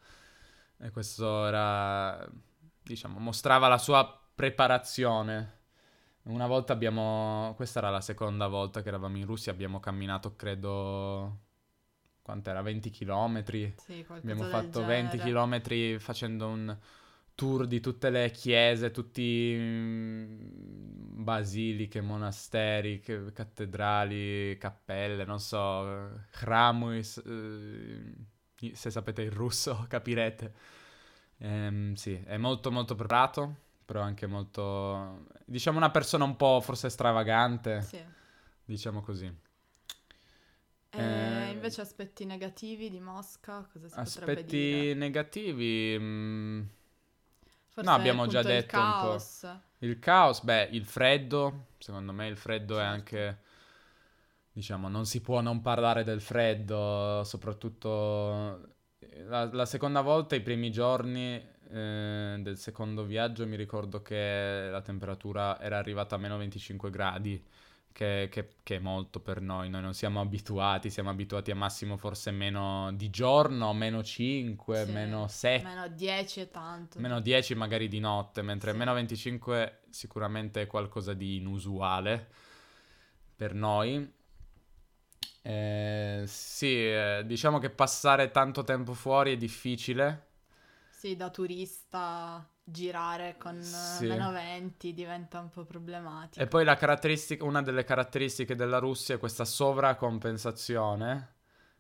E 0.78 0.92
questo 0.92 1.46
era, 1.48 2.28
diciamo, 2.82 3.20
mostrava 3.20 3.68
la 3.68 3.78
sua 3.78 4.22
preparazione 4.36 5.56
una 6.26 6.48
volta 6.48 6.74
abbiamo, 6.74 7.54
questa 7.56 7.80
era 7.80 7.90
la 7.90 8.02
seconda 8.02 8.48
volta 8.48 8.82
che 8.82 8.88
eravamo 8.88 9.18
in 9.18 9.26
Russia, 9.26 9.52
abbiamo 9.52 9.80
camminato 9.80 10.36
credo, 10.36 11.40
quant'era, 12.24 12.62
20 12.64 12.90
km. 12.90 13.44
Sì, 13.76 14.04
abbiamo 14.10 14.44
fatto 14.46 14.80
genere. 14.80 15.18
20 15.18 15.18
km 15.20 16.00
facendo 16.00 16.48
un 16.48 16.76
tour 17.36 17.68
di 17.68 17.82
tutte 17.82 18.10
le 18.10 18.32
chiese, 18.32 18.92
tutti 18.92 19.54
mh, 19.54 21.24
basiliche, 21.24 22.02
monasteri, 22.02 23.02
cattedrali, 23.02 24.58
cappelle, 24.58 25.26
non 25.26 25.40
so, 25.40 26.10
hramu, 26.40 26.92
eh, 26.92 27.04
se 28.74 28.90
sapete 28.90 29.22
il 29.22 29.32
russo 29.32 29.86
capirete. 29.90 30.54
Ehm, 31.40 31.94
sì, 31.94 32.14
è 32.26 32.38
molto 32.38 32.72
molto 32.72 32.96
preparato, 32.96 33.56
però 33.84 34.02
anche 34.02 34.26
molto... 34.28 35.28
diciamo 35.44 35.78
una 35.78 35.92
persona 35.92 36.24
un 36.24 36.38
po' 36.38 36.62
forse 36.62 36.90
stravagante, 36.90 37.82
sì. 37.82 38.02
diciamo 38.64 39.02
così. 39.02 39.26
E 40.90 41.02
ehm, 41.02 41.52
invece 41.52 41.82
aspetti 41.82 42.24
negativi 42.24 42.90
di 42.90 43.02
Mosca, 43.02 43.68
cosa 43.70 43.90
si 43.90 44.00
aspetti 44.00 44.32
Aspetti 44.32 44.94
negativi... 44.94 46.00
Mh 46.00 46.70
Forse 47.76 47.90
no, 47.90 47.96
abbiamo 47.96 48.26
già 48.26 48.42
detto 48.42 48.78
un 48.80 48.94
po'. 49.02 49.18
Il 49.80 50.00
caos, 50.00 50.42
beh, 50.44 50.70
il 50.72 50.86
freddo, 50.86 51.66
secondo 51.78 52.14
me 52.14 52.28
il 52.28 52.38
freddo 52.38 52.76
certo. 52.76 52.80
è 52.80 52.86
anche... 52.86 53.40
Diciamo, 54.54 54.88
non 54.88 55.06
si 55.06 55.20
può 55.20 55.42
non 55.42 55.60
parlare 55.62 56.06
del 56.06 56.22
freddo, 56.22 57.22
soprattutto... 57.26 58.76
La, 59.26 59.50
la 59.52 59.66
seconda 59.66 60.00
volta, 60.00 60.36
i 60.36 60.42
primi 60.42 60.72
giorni, 60.72 61.36
eh, 61.70 62.38
del 62.40 62.58
secondo 62.58 63.04
viaggio 63.04 63.46
mi 63.46 63.58
ricordo 63.58 64.02
che 64.02 64.70
la 64.72 64.82
temperatura 64.82 65.60
era 65.60 65.78
arrivata 65.78 66.16
a 66.16 66.18
meno 66.18 66.38
25 66.38 66.90
gradi, 66.90 67.44
che, 67.96 68.28
che, 68.30 68.56
che, 68.62 68.76
è 68.76 68.80
molto 68.80 69.22
per 69.22 69.40
noi, 69.40 69.70
noi 69.70 69.82
non 69.82 69.94
siamo 69.94 70.20
abituati, 70.20 70.90
siamo 70.90 71.10
abituati 71.10 71.52
a 71.52 71.56
massimo 71.56 71.96
forse 71.96 72.30
meno 72.32 72.92
di 72.92 73.10
giorno, 73.10 73.72
meno 73.72 74.04
5, 74.04 74.84
sì, 74.84 74.92
meno 74.92 75.30
7. 75.30 75.64
Meno 75.66 75.88
10 75.88 76.42
è 76.42 76.50
tanto. 76.52 77.00
Meno 77.00 77.22
10 77.22 77.56
magari 77.56 77.88
di 77.88 78.00
notte, 78.00 78.42
mentre 78.42 78.72
sì. 78.74 78.78
meno 78.78 78.94
25 78.96 79.84
sicuramente 79.90 80.64
è 80.64 80.68
qualcosa 80.68 81.14
di 81.14 81.38
inusuale 81.38 82.28
per 83.34 83.54
noi. 83.54 84.14
Eh, 85.42 86.24
sì, 86.28 86.76
eh, 86.76 87.24
diciamo 87.26 87.60
che 87.60 87.70
passare 87.70 88.30
tanto 88.30 88.66
tempo 88.66 88.92
fuori 88.92 89.32
è 89.32 89.38
difficile 89.38 90.32
sì, 90.90 91.16
da 91.16 91.30
turista 91.30 92.46
girare 92.68 93.36
con 93.38 93.62
sì. 93.62 94.08
meno 94.08 94.32
20 94.32 94.94
diventa 94.94 95.40
un 95.40 95.50
po' 95.50 95.66
problematico. 95.66 96.44
E 96.44 96.48
poi 96.48 96.66
la 96.66 96.76
caratteristica, 96.76 97.46
una 97.46 97.62
delle 97.62 97.84
caratteristiche 97.84 98.56
della 98.56 98.80
Russia 98.80 99.16
è 99.16 99.20
questa 99.20 99.46
sovracompensazione. 99.46 101.34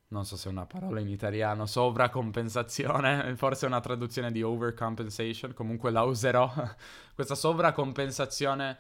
Non 0.07 0.25
so 0.25 0.37
se 0.37 0.47
è 0.47 0.51
una 0.51 0.67
parola 0.67 0.99
in 0.99 1.09
italiano, 1.09 1.65
sovracompensazione, 1.65 3.35
forse 3.35 3.65
è 3.65 3.67
una 3.67 3.79
traduzione 3.79 4.31
di 4.31 4.43
overcompensation, 4.43 5.53
comunque 5.53 5.89
la 5.89 6.03
userò. 6.03 6.53
questa 7.15 7.33
sovracompensazione 7.33 8.77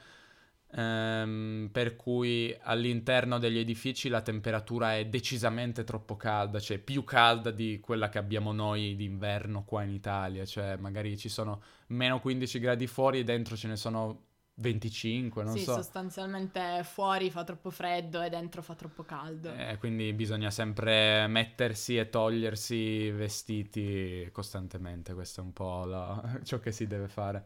ehm, 0.75 1.69
per 1.71 1.95
cui 1.95 2.55
all'interno 2.61 3.39
degli 3.39 3.57
edifici 3.57 4.09
la 4.09 4.21
temperatura 4.21 4.95
è 4.97 5.05
decisamente 5.05 5.83
troppo 5.83 6.15
calda, 6.15 6.59
cioè 6.59 6.77
più 6.77 7.03
calda 7.03 7.51
di 7.51 7.79
quella 7.79 8.09
che 8.09 8.17
abbiamo 8.17 8.51
noi 8.51 8.95
d'inverno 8.95 9.63
qua 9.63 9.83
in 9.83 9.91
Italia, 9.91 10.45
cioè 10.45 10.75
magari 10.77 11.17
ci 11.17 11.29
sono 11.29 11.61
meno 11.87 12.19
15 12.19 12.59
gradi 12.59 12.87
fuori 12.87 13.19
e 13.19 13.23
dentro 13.23 13.55
ce 13.55 13.67
ne 13.67 13.77
sono 13.77 14.23
25, 14.55 15.43
non 15.43 15.57
sì, 15.57 15.63
so. 15.63 15.71
Sì, 15.71 15.81
sostanzialmente 15.81 16.81
fuori 16.83 17.29
fa 17.29 17.43
troppo 17.43 17.69
freddo 17.69 18.21
e 18.21 18.29
dentro 18.29 18.61
fa 18.61 18.75
troppo 18.75 19.03
caldo. 19.03 19.53
Eh, 19.53 19.77
quindi 19.79 20.13
bisogna 20.13 20.49
sempre 20.49 21.27
mettersi 21.27 21.97
e 21.97 22.09
togliersi 22.09 22.75
i 22.75 23.11
vestiti 23.11 24.27
costantemente, 24.31 25.13
questo 25.13 25.41
è 25.41 25.43
un 25.43 25.53
po' 25.53 25.85
la... 25.85 26.39
ciò 26.43 26.59
che 26.59 26.71
si 26.71 26.87
deve 26.87 27.07
fare 27.07 27.45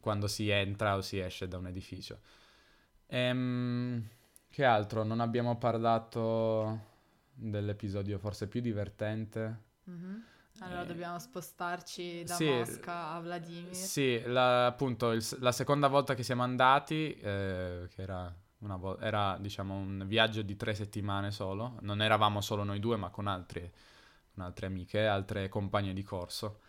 quando 0.00 0.26
si 0.26 0.48
entra 0.48 0.96
o 0.96 1.00
si 1.00 1.18
esce 1.18 1.48
da 1.48 1.58
un 1.58 1.66
edificio. 1.66 2.20
Ehm, 3.06 4.08
che 4.48 4.64
altro? 4.64 5.02
Non 5.02 5.20
abbiamo 5.20 5.56
parlato 5.58 6.88
dell'episodio 7.32 8.18
forse 8.18 8.48
più 8.48 8.60
divertente. 8.60 9.68
Mm-hmm. 9.88 10.18
Allora 10.60 10.82
eh, 10.82 10.86
dobbiamo 10.86 11.18
spostarci 11.18 12.24
da 12.24 12.34
sì, 12.34 12.46
Mosca 12.46 13.10
a 13.10 13.20
Vladimir. 13.20 13.74
Sì, 13.74 14.20
la, 14.26 14.66
appunto 14.66 15.12
il, 15.12 15.26
la 15.40 15.52
seconda 15.52 15.88
volta 15.88 16.14
che 16.14 16.22
siamo 16.22 16.42
andati, 16.42 17.14
eh, 17.14 17.88
che 17.94 18.02
era, 18.02 18.32
vo- 18.58 18.98
era 18.98 19.38
diciamo 19.40 19.74
un 19.74 20.04
viaggio 20.06 20.42
di 20.42 20.56
tre 20.56 20.74
settimane 20.74 21.30
solo, 21.30 21.78
non 21.80 22.02
eravamo 22.02 22.40
solo 22.40 22.62
noi 22.62 22.78
due 22.78 22.96
ma 22.96 23.08
con, 23.08 23.26
altri, 23.26 23.70
con 24.34 24.44
altre 24.44 24.66
amiche, 24.66 25.06
altre 25.06 25.48
compagne 25.48 25.94
di 25.94 26.02
corso. 26.02 26.60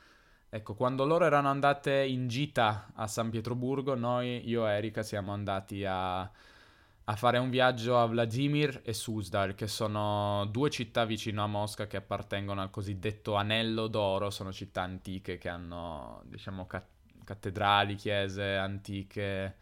Ecco, 0.53 0.73
quando 0.75 1.05
loro 1.05 1.23
erano 1.25 1.47
andate 1.49 2.03
in 2.03 2.27
gita 2.27 2.91
a 2.95 3.07
San 3.07 3.29
Pietroburgo, 3.29 3.95
noi, 3.95 4.47
io 4.49 4.67
e 4.67 4.71
Erika, 4.73 5.01
siamo 5.01 5.31
andati 5.31 5.85
a, 5.85 6.19
a 6.23 7.15
fare 7.15 7.37
un 7.37 7.49
viaggio 7.49 7.97
a 7.97 8.05
Vladimir 8.05 8.81
e 8.83 8.93
Suzdal, 8.93 9.55
che 9.55 9.67
sono 9.67 10.45
due 10.51 10.69
città 10.69 11.05
vicino 11.05 11.41
a 11.41 11.47
Mosca 11.47 11.87
che 11.87 11.95
appartengono 11.95 12.61
al 12.61 12.69
cosiddetto 12.69 13.35
Anello 13.35 13.87
d'Oro, 13.87 14.29
sono 14.29 14.51
città 14.51 14.81
antiche 14.81 15.37
che 15.37 15.47
hanno, 15.47 16.21
diciamo, 16.25 16.67
ca- 16.67 16.85
cattedrali, 17.23 17.95
chiese 17.95 18.55
antiche, 18.57 19.55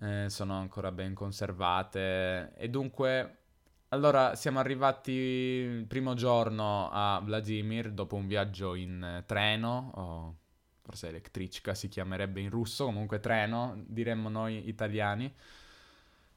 eh, 0.00 0.26
sono 0.30 0.54
ancora 0.58 0.90
ben 0.90 1.12
conservate. 1.12 2.54
E 2.56 2.68
dunque 2.70 3.37
allora, 3.90 4.34
siamo 4.34 4.58
arrivati 4.58 5.12
il 5.12 5.86
primo 5.86 6.14
giorno 6.14 6.90
a 6.92 7.20
Vladimir 7.24 7.90
dopo 7.92 8.16
un 8.16 8.26
viaggio 8.26 8.74
in 8.74 9.02
eh, 9.02 9.24
treno, 9.24 9.90
o 9.94 10.36
forse 10.82 11.08
elettricca 11.08 11.74
si 11.74 11.88
chiamerebbe 11.88 12.40
in 12.40 12.50
russo, 12.50 12.84
comunque 12.84 13.18
treno, 13.20 13.82
diremmo 13.86 14.28
noi 14.28 14.68
italiani. 14.68 15.32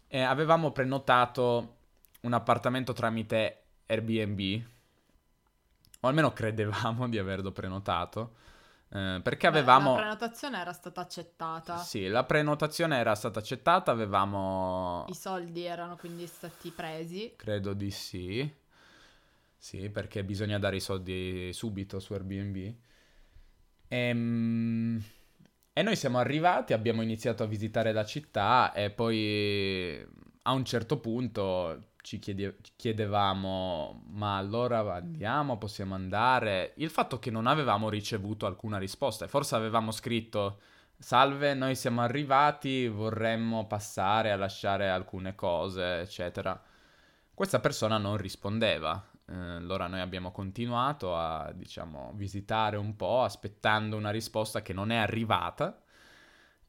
E 0.08 0.22
avevamo 0.22 0.72
prenotato 0.72 1.78
un 2.22 2.34
appartamento 2.34 2.94
tramite 2.94 3.64
Airbnb. 3.88 4.64
o 6.02 6.08
almeno 6.08 6.32
credevamo 6.32 7.10
di 7.10 7.18
averlo 7.18 7.52
prenotato. 7.52 8.36
Eh, 8.94 9.22
perché 9.24 9.48
avevamo... 9.48 9.92
La 9.92 10.02
prenotazione 10.02 10.60
era 10.60 10.74
stata 10.74 11.02
accettata. 11.02 11.78
Sì, 11.78 12.08
la 12.08 12.26
prenotazione 12.26 12.98
era 12.98 13.16
stata 13.16 13.40
accettata, 13.40 13.92
avevamo... 13.92 15.06
I 15.08 15.16
soldi 15.16 15.64
erano 15.64 15.96
quindi 15.96 16.28
stati 16.28 16.70
presi. 16.72 17.34
Credo 17.38 17.74
di 17.74 17.90
sì. 17.90 18.54
Sì, 19.58 19.90
perché 19.90 20.24
bisogna 20.24 20.60
dare 20.60 20.76
i 20.76 20.82
soldi 20.82 21.54
subito 21.54 22.00
su 22.00 22.14
Airbnb. 22.14 22.74
Ehm... 23.88 25.04
E 25.74 25.84
noi 25.84 25.96
siamo 25.96 26.18
arrivati, 26.18 26.74
abbiamo 26.74 27.02
iniziato 27.02 27.44
a 27.44 27.46
visitare 27.46 27.94
la 27.94 28.04
città 28.04 28.74
e 28.74 28.90
poi 28.90 30.06
a 30.42 30.52
un 30.52 30.66
certo 30.66 31.00
punto 31.00 31.91
ci 32.02 32.20
chiede- 32.20 32.58
chiedevamo, 32.76 34.04
ma 34.08 34.38
allora 34.38 34.96
andiamo, 34.96 35.58
possiamo 35.58 35.96
andare? 35.96 36.74
Il 36.78 36.90
fatto 36.90 37.20
che 37.20 37.32
non 37.32 37.48
avevamo 37.48 37.90
ricevuto 37.90 38.46
alcuna 38.46 38.78
risposta, 38.78 39.28
forse 39.28 39.56
avevamo 39.56 39.92
scritto, 39.92 40.60
salve, 40.98 41.54
noi 41.54 41.76
siamo 41.76 42.02
arrivati, 42.02 42.88
vorremmo 42.88 43.68
passare 43.68 44.32
a 44.32 44.36
lasciare 44.36 44.90
alcune 44.90 45.36
cose, 45.36 46.02
eccetera. 46.02 46.60
Questa 47.34 47.60
persona 47.60 47.98
non 47.98 48.18
rispondeva. 48.18 49.04
Eh, 49.28 49.34
allora 49.34 49.88
noi 49.88 50.02
abbiamo 50.02 50.32
continuato 50.32 51.16
a, 51.16 51.52
diciamo, 51.54 52.12
visitare 52.16 52.78
un 52.78 52.96
po', 52.96 53.24
aspettando 53.24 53.96
una 53.96 54.12
risposta 54.12 54.62
che 54.62 54.74
non 54.74 54.92
è 54.92 54.98
arrivata. 54.98 55.82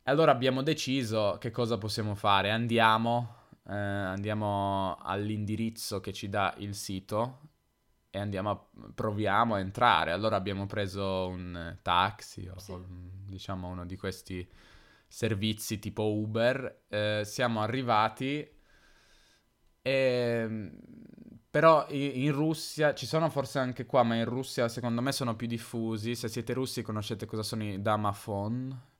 E 0.04 0.10
allora 0.10 0.32
abbiamo 0.32 0.62
deciso 0.62 1.36
che 1.40 1.50
cosa 1.50 1.78
possiamo 1.78 2.14
fare. 2.14 2.50
Andiamo 2.50 3.41
eh, 3.68 3.74
andiamo 3.74 4.96
all'indirizzo 5.00 6.00
che 6.00 6.12
ci 6.12 6.28
dà 6.28 6.54
il 6.58 6.74
sito 6.74 7.50
e 8.10 8.18
andiamo 8.18 8.50
a, 8.50 8.66
proviamo 8.94 9.54
a 9.54 9.60
entrare. 9.60 10.12
Allora 10.12 10.36
abbiamo 10.36 10.66
preso 10.66 11.28
un 11.28 11.78
taxi 11.82 12.46
o 12.48 12.58
sì. 12.58 12.76
diciamo 13.26 13.68
uno 13.68 13.86
di 13.86 13.96
questi 13.96 14.46
servizi 15.06 15.78
tipo 15.78 16.12
Uber. 16.12 16.84
Eh, 16.88 17.22
siamo 17.24 17.62
arrivati 17.62 18.48
e 19.84 20.70
però 21.50 21.86
in 21.90 22.32
Russia, 22.32 22.94
ci 22.94 23.04
sono 23.04 23.28
forse 23.28 23.58
anche 23.58 23.84
qua, 23.84 24.02
ma 24.02 24.14
in 24.14 24.24
Russia 24.24 24.68
secondo 24.68 25.02
me 25.02 25.12
sono 25.12 25.36
più 25.36 25.46
diffusi. 25.46 26.14
Se 26.14 26.28
siete 26.28 26.54
russi 26.54 26.82
conoscete 26.82 27.26
cosa 27.26 27.42
sono 27.42 27.64
i 27.64 27.80
Damaphone 27.80 28.90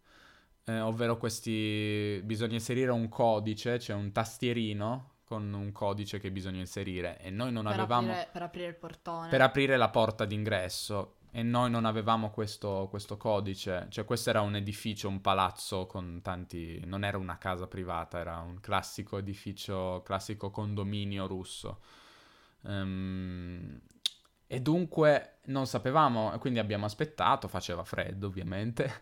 eh, 0.64 0.80
ovvero 0.80 1.16
questi 1.16 2.20
bisogna 2.24 2.54
inserire 2.54 2.90
un 2.90 3.08
codice, 3.08 3.78
cioè 3.78 3.96
un 3.96 4.12
tastierino 4.12 5.10
con 5.24 5.52
un 5.52 5.72
codice 5.72 6.18
che 6.18 6.30
bisogna 6.30 6.60
inserire. 6.60 7.18
E 7.18 7.30
noi 7.30 7.50
non 7.52 7.64
per 7.64 7.72
avevamo 7.72 8.10
aprire, 8.10 8.28
per 8.30 8.42
aprire 8.42 8.66
il 8.68 8.74
portone. 8.74 9.28
Per 9.28 9.40
aprire 9.40 9.76
la 9.76 9.88
porta 9.88 10.24
d'ingresso. 10.24 11.16
E 11.34 11.42
noi 11.42 11.70
non 11.70 11.86
avevamo 11.86 12.30
questo, 12.30 12.88
questo, 12.90 13.16
codice, 13.16 13.86
cioè 13.88 14.04
questo 14.04 14.28
era 14.28 14.42
un 14.42 14.54
edificio, 14.54 15.08
un 15.08 15.22
palazzo 15.22 15.86
con 15.86 16.20
tanti, 16.22 16.82
non 16.84 17.04
era 17.04 17.16
una 17.16 17.38
casa 17.38 17.66
privata, 17.66 18.18
era 18.18 18.40
un 18.40 18.60
classico 18.60 19.16
edificio, 19.16 20.02
classico 20.04 20.50
condominio 20.50 21.26
russo. 21.26 21.80
Um, 22.64 23.80
e 24.46 24.60
dunque 24.60 25.38
non 25.46 25.66
sapevamo, 25.66 26.36
quindi 26.38 26.58
abbiamo 26.58 26.84
aspettato, 26.84 27.48
faceva 27.48 27.82
freddo 27.82 28.26
ovviamente, 28.26 28.92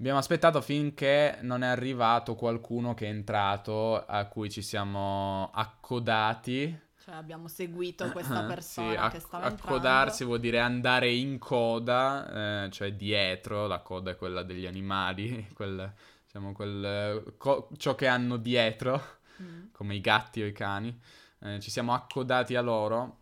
Abbiamo 0.00 0.18
aspettato 0.18 0.62
finché 0.62 1.40
non 1.42 1.62
è 1.62 1.66
arrivato 1.66 2.34
qualcuno 2.34 2.94
che 2.94 3.04
è 3.04 3.10
entrato, 3.10 4.02
a 4.02 4.24
cui 4.24 4.48
ci 4.48 4.62
siamo 4.62 5.50
accodati. 5.52 6.74
Cioè 7.04 7.16
abbiamo 7.16 7.48
seguito 7.48 8.10
questa 8.10 8.44
persona 8.44 8.92
sì, 8.92 8.96
acc- 8.96 9.12
che 9.12 9.20
stava 9.20 9.48
entrando. 9.48 9.74
Accodarsi 9.74 10.24
vuol 10.24 10.40
dire 10.40 10.58
andare 10.58 11.12
in 11.12 11.38
coda, 11.38 12.64
eh, 12.64 12.70
cioè 12.70 12.94
dietro, 12.94 13.66
la 13.66 13.80
coda 13.80 14.12
è 14.12 14.16
quella 14.16 14.42
degli 14.42 14.64
animali, 14.64 15.46
quel, 15.52 15.92
diciamo 16.24 16.52
quel, 16.52 17.34
co- 17.36 17.68
ciò 17.76 17.94
che 17.94 18.06
hanno 18.06 18.38
dietro, 18.38 19.18
mm. 19.42 19.64
come 19.70 19.96
i 19.96 20.00
gatti 20.00 20.40
o 20.40 20.46
i 20.46 20.52
cani. 20.52 20.98
Eh, 21.40 21.60
ci 21.60 21.70
siamo 21.70 21.92
accodati 21.92 22.56
a 22.56 22.62
loro 22.62 23.19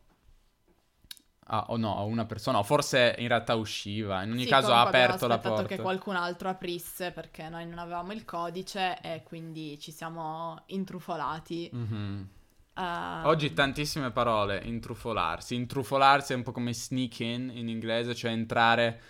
Ah, 1.50 1.64
o 1.68 1.78
no, 1.78 2.04
una 2.04 2.26
persona, 2.26 2.58
o 2.58 2.62
forse 2.62 3.14
in 3.18 3.28
realtà 3.28 3.54
usciva. 3.54 4.22
In 4.22 4.32
ogni 4.32 4.42
sì, 4.42 4.50
caso 4.50 4.72
ha 4.72 4.82
aperto 4.82 5.26
la 5.26 5.38
porta. 5.38 5.64
che 5.64 5.78
qualcun 5.78 6.14
altro 6.14 6.50
aprisse 6.50 7.10
perché 7.10 7.48
noi 7.48 7.66
non 7.66 7.78
avevamo 7.78 8.12
il 8.12 8.26
codice 8.26 9.00
e 9.00 9.22
quindi 9.22 9.78
ci 9.80 9.90
siamo 9.90 10.62
intrufolati. 10.66 11.70
Mm-hmm. 11.74 12.22
Uh... 12.74 13.26
Oggi 13.26 13.54
tantissime 13.54 14.10
parole, 14.10 14.60
intrufolarsi. 14.62 15.54
Intrufolarsi 15.54 16.34
è 16.34 16.36
un 16.36 16.42
po' 16.42 16.52
come 16.52 16.74
sneak 16.74 17.20
in 17.20 17.50
in 17.54 17.70
inglese, 17.70 18.14
cioè 18.14 18.30
entrare 18.30 19.00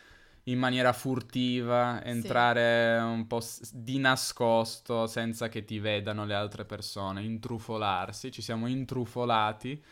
in 0.45 0.61
maniera 0.61 0.93
furtiva, 0.93 2.05
entrare 2.05 2.99
sì. 2.99 3.05
un 3.05 3.27
po' 3.27 3.43
di 3.73 3.99
nascosto 3.99 5.09
senza 5.09 5.49
che 5.49 5.65
ti 5.65 5.81
vedano 5.81 6.25
le 6.25 6.35
altre 6.35 6.65
persone. 6.65 7.25
Intrufolarsi, 7.25 8.31
ci 8.31 8.43
siamo 8.43 8.69
intrufolati. 8.69 9.83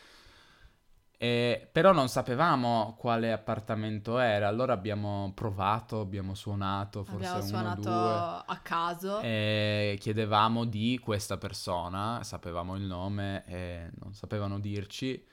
E, 1.18 1.68
però 1.72 1.92
non 1.92 2.08
sapevamo 2.08 2.94
quale 2.98 3.32
appartamento 3.32 4.18
era, 4.18 4.48
allora 4.48 4.74
abbiamo 4.74 5.32
provato, 5.34 6.00
abbiamo 6.00 6.34
suonato, 6.34 7.04
forse 7.04 7.26
abbiamo 7.28 7.46
suonato 7.46 7.88
uno, 7.88 8.00
due, 8.00 8.42
a 8.46 8.60
caso. 8.62 9.20
E 9.20 9.96
chiedevamo 9.98 10.64
di 10.64 10.98
questa 11.02 11.38
persona, 11.38 12.22
sapevamo 12.22 12.76
il 12.76 12.82
nome 12.82 13.44
e 13.46 13.90
non 13.98 14.12
sapevano 14.12 14.60
dirci, 14.60 15.26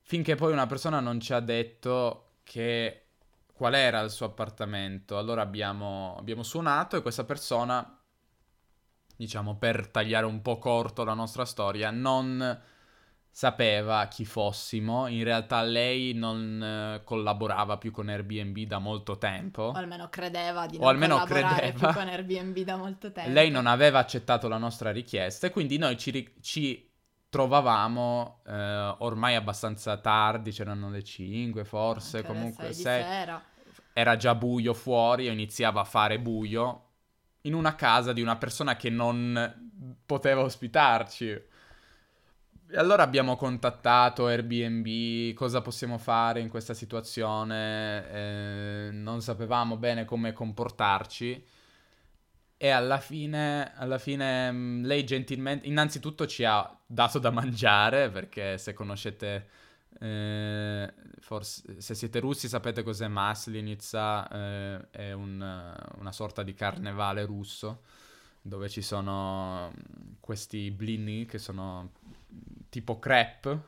finché 0.00 0.34
poi 0.34 0.52
una 0.52 0.66
persona 0.66 0.98
non 0.98 1.20
ci 1.20 1.32
ha 1.32 1.40
detto 1.40 2.38
che 2.42 3.06
qual 3.52 3.74
era 3.74 4.00
il 4.00 4.10
suo 4.10 4.26
appartamento. 4.26 5.16
Allora 5.16 5.42
abbiamo, 5.42 6.16
abbiamo 6.18 6.42
suonato 6.42 6.96
e 6.96 7.02
questa 7.02 7.22
persona, 7.22 8.00
diciamo 9.14 9.56
per 9.58 9.86
tagliare 9.88 10.26
un 10.26 10.42
po' 10.42 10.58
corto 10.58 11.04
la 11.04 11.14
nostra 11.14 11.44
storia, 11.44 11.92
non 11.92 12.60
sapeva 13.34 14.06
chi 14.08 14.26
fossimo, 14.26 15.06
in 15.06 15.24
realtà 15.24 15.62
lei 15.62 16.12
non 16.12 16.62
eh, 16.62 17.00
collaborava 17.02 17.78
più 17.78 17.90
con 17.90 18.10
Airbnb 18.10 18.58
da 18.66 18.78
molto 18.78 19.16
tempo. 19.16 19.62
O 19.62 19.72
almeno 19.72 20.10
credeva 20.10 20.66
di 20.66 20.76
non 20.76 20.86
almeno 20.86 21.14
collaborare 21.14 21.70
credeva. 21.70 21.92
più 21.92 21.98
con 21.98 22.08
Airbnb 22.08 22.58
da 22.58 22.76
molto 22.76 23.10
tempo. 23.10 23.30
Lei 23.30 23.50
non 23.50 23.66
aveva 23.66 24.00
accettato 24.00 24.48
la 24.48 24.58
nostra 24.58 24.92
richiesta 24.92 25.46
e 25.46 25.50
quindi 25.50 25.78
noi 25.78 25.96
ci, 25.96 26.34
ci 26.42 26.90
trovavamo 27.30 28.42
eh, 28.46 28.94
ormai 28.98 29.34
abbastanza 29.34 29.96
tardi, 29.96 30.52
c'erano 30.52 30.90
le 30.90 31.02
5 31.02 31.64
forse, 31.64 32.18
Anche 32.18 32.28
comunque 32.28 32.72
6. 32.74 33.04
Era 33.94 34.16
già 34.16 34.34
buio 34.34 34.74
fuori, 34.74 35.24
io 35.24 35.32
iniziavo 35.32 35.80
a 35.80 35.84
fare 35.84 36.20
buio 36.20 36.88
in 37.42 37.54
una 37.54 37.74
casa 37.76 38.12
di 38.12 38.20
una 38.20 38.36
persona 38.36 38.76
che 38.76 38.90
non 38.90 39.70
poteva 40.04 40.42
ospitarci. 40.42 41.50
Allora 42.74 43.02
abbiamo 43.02 43.36
contattato 43.36 44.26
Airbnb, 44.26 45.34
cosa 45.34 45.60
possiamo 45.60 45.98
fare 45.98 46.40
in 46.40 46.48
questa 46.48 46.72
situazione, 46.72 48.08
eh, 48.10 48.90
non 48.92 49.20
sapevamo 49.20 49.76
bene 49.76 50.06
come 50.06 50.32
comportarci. 50.32 51.44
E 52.56 52.68
alla 52.70 52.98
fine, 52.98 53.74
alla 53.74 53.98
fine 53.98 54.50
mm, 54.52 54.84
lei 54.84 55.04
gentilmente, 55.04 55.66
innanzitutto 55.66 56.26
ci 56.26 56.44
ha 56.44 56.78
dato 56.86 57.18
da 57.18 57.30
mangiare 57.30 58.08
perché 58.08 58.56
se 58.56 58.72
conoscete, 58.72 59.48
eh, 60.00 60.94
forse 61.20 61.80
se 61.80 61.94
siete 61.94 62.20
russi 62.20 62.48
sapete 62.48 62.82
cos'è 62.82 63.08
Maslinitsa, 63.08 64.28
eh, 64.30 64.90
è 64.90 65.12
un, 65.12 65.40
una 65.98 66.12
sorta 66.12 66.42
di 66.42 66.54
carnevale 66.54 67.24
russo 67.26 67.82
dove 68.40 68.68
ci 68.68 68.82
sono 68.82 69.70
mm, 69.70 70.12
questi 70.20 70.70
blini 70.70 71.26
che 71.26 71.38
sono 71.38 71.90
tipo 72.68 72.98
crepe, 72.98 73.60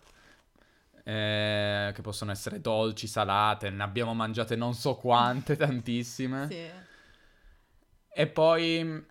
eh, 1.04 1.92
che 1.94 2.02
possono 2.02 2.30
essere 2.30 2.60
dolci, 2.60 3.06
salate, 3.06 3.70
ne 3.70 3.82
abbiamo 3.82 4.14
mangiate 4.14 4.56
non 4.56 4.74
so 4.74 4.96
quante, 4.96 5.56
tantissime. 5.56 6.48
Sì. 6.48 6.70
E 8.16 8.26
poi 8.28 9.04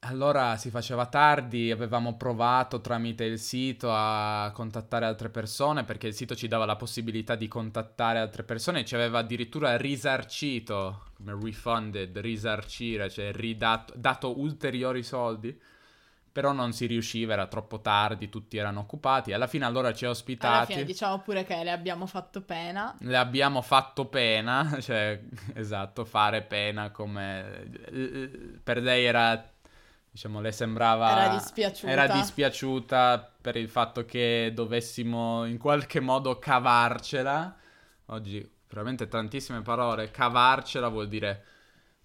allora 0.00 0.56
si 0.56 0.70
faceva 0.70 1.06
tardi, 1.06 1.72
avevamo 1.72 2.16
provato 2.16 2.80
tramite 2.80 3.24
il 3.24 3.38
sito 3.38 3.90
a 3.92 4.50
contattare 4.54 5.04
altre 5.04 5.28
persone 5.28 5.82
perché 5.82 6.06
il 6.06 6.14
sito 6.14 6.36
ci 6.36 6.46
dava 6.46 6.64
la 6.64 6.76
possibilità 6.76 7.34
di 7.34 7.48
contattare 7.48 8.20
altre 8.20 8.44
persone 8.44 8.80
e 8.80 8.84
ci 8.84 8.94
aveva 8.94 9.18
addirittura 9.18 9.76
risarcito, 9.76 11.06
come 11.16 11.36
refunded, 11.42 12.16
risarcire, 12.18 13.10
cioè 13.10 13.32
ridato 13.32 13.92
dato 13.96 14.38
ulteriori 14.38 15.02
soldi 15.02 15.60
però 16.30 16.52
non 16.52 16.72
si 16.72 16.86
riusciva, 16.86 17.32
era 17.32 17.46
troppo 17.46 17.80
tardi, 17.80 18.28
tutti 18.28 18.56
erano 18.56 18.80
occupati. 18.80 19.32
Alla 19.32 19.46
fine 19.46 19.64
allora 19.64 19.92
ci 19.92 20.04
ha 20.04 20.10
ospitati. 20.10 20.54
Alla 20.54 20.64
fine 20.66 20.84
diciamo 20.84 21.20
pure 21.20 21.44
che 21.44 21.62
le 21.62 21.70
abbiamo 21.70 22.06
fatto 22.06 22.42
pena. 22.42 22.94
Le 23.00 23.16
abbiamo 23.16 23.62
fatto 23.62 24.06
pena, 24.06 24.76
cioè 24.80 25.20
esatto, 25.54 26.04
fare 26.04 26.42
pena 26.42 26.90
come 26.90 27.70
per 28.62 28.82
lei 28.82 29.04
era 29.04 29.50
diciamo 30.10 30.40
le 30.40 30.52
sembrava 30.52 31.10
era 31.10 31.34
dispiaciuta. 31.34 31.92
Era 31.92 32.06
dispiaciuta 32.08 33.34
per 33.40 33.56
il 33.56 33.68
fatto 33.68 34.04
che 34.04 34.52
dovessimo 34.54 35.44
in 35.44 35.58
qualche 35.58 36.00
modo 36.00 36.38
cavarcela. 36.38 37.56
Oggi 38.06 38.50
veramente 38.68 39.08
tantissime 39.08 39.62
parole. 39.62 40.10
Cavarcela 40.10 40.88
vuol 40.88 41.08
dire 41.08 41.44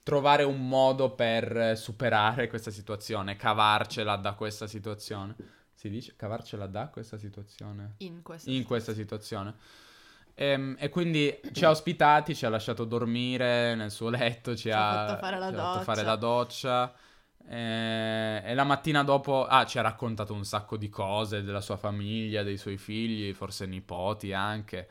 trovare 0.03 0.43
un 0.43 0.67
modo 0.67 1.11
per 1.11 1.77
superare 1.77 2.47
questa 2.47 2.71
situazione, 2.71 3.35
cavarcela 3.35 4.17
da 4.17 4.33
questa 4.33 4.67
situazione. 4.67 5.35
Si 5.73 5.89
dice 5.89 6.13
cavarcela 6.15 6.67
da 6.67 6.87
questa 6.89 7.17
situazione? 7.17 7.95
In 7.99 8.21
questa, 8.21 8.51
In 8.51 8.63
questa 8.63 8.93
situazione. 8.93 9.55
E, 10.35 10.45
ehm, 10.45 10.75
e, 10.77 10.89
quindi 10.89 11.39
ci 11.53 11.65
ha 11.65 11.69
ospitati, 11.69 12.35
ci 12.35 12.45
ha 12.45 12.49
lasciato 12.49 12.85
dormire 12.85 13.75
nel 13.75 13.91
suo 13.91 14.09
letto, 14.09 14.51
ci, 14.51 14.63
ci 14.63 14.71
ha, 14.71 15.07
fatto 15.07 15.19
fare 15.19 15.39
la 15.39 15.49
ci 15.49 15.55
doccia. 15.55 15.81
Fare 15.81 16.03
la 16.03 16.15
doccia 16.15 16.93
e, 17.47 18.41
eh, 18.45 18.51
e, 18.51 18.53
la 18.53 18.63
mattina 18.63 19.03
dopo 19.03 19.45
ah, 19.45 19.65
ci 19.65 19.77
ha 19.77 19.81
raccontato 19.81 20.33
un 20.33 20.45
sacco 20.45 20.77
di 20.77 20.89
cose 20.89 21.43
della 21.43 21.61
sua 21.61 21.77
famiglia, 21.77 22.43
dei 22.43 22.57
suoi 22.57 22.77
figli, 22.77 23.33
forse 23.33 23.65
nipoti 23.65 24.33
anche 24.33 24.87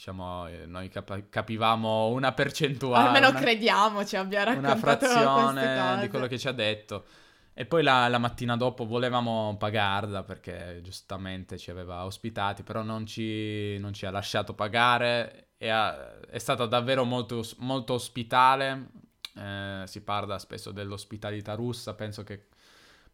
diciamo, 0.00 0.46
eh, 0.46 0.64
noi 0.64 0.88
cap- 0.88 1.28
capivamo 1.28 2.06
una 2.08 2.32
percentuale. 2.32 3.08
Almeno 3.08 3.28
una, 3.28 3.38
crediamo 3.38 4.04
ci 4.06 4.16
abbia 4.16 4.44
raccontato 4.44 4.72
una 4.72 4.96
frazione 4.96 6.00
di 6.00 6.08
quello 6.08 6.26
che 6.26 6.38
ci 6.38 6.48
ha 6.48 6.52
detto. 6.52 7.04
E 7.52 7.66
poi 7.66 7.82
la, 7.82 8.08
la, 8.08 8.16
mattina 8.16 8.56
dopo 8.56 8.86
volevamo 8.86 9.54
pagarla 9.58 10.22
perché 10.22 10.80
giustamente 10.82 11.58
ci 11.58 11.70
aveva 11.70 12.06
ospitati, 12.06 12.62
però 12.62 12.82
non 12.82 13.04
ci, 13.04 13.76
non 13.78 13.92
ci 13.92 14.06
ha 14.06 14.10
lasciato 14.10 14.54
pagare. 14.54 15.48
Ha, 15.58 16.20
è 16.30 16.38
stata 16.38 16.64
davvero 16.64 17.04
molto, 17.04 17.44
molto 17.58 17.92
ospitale. 17.92 18.86
Eh, 19.36 19.82
si 19.84 20.00
parla 20.02 20.38
spesso 20.38 20.70
dell'ospitalità 20.70 21.52
russa, 21.52 21.92
penso 21.92 22.24
che 22.24 22.46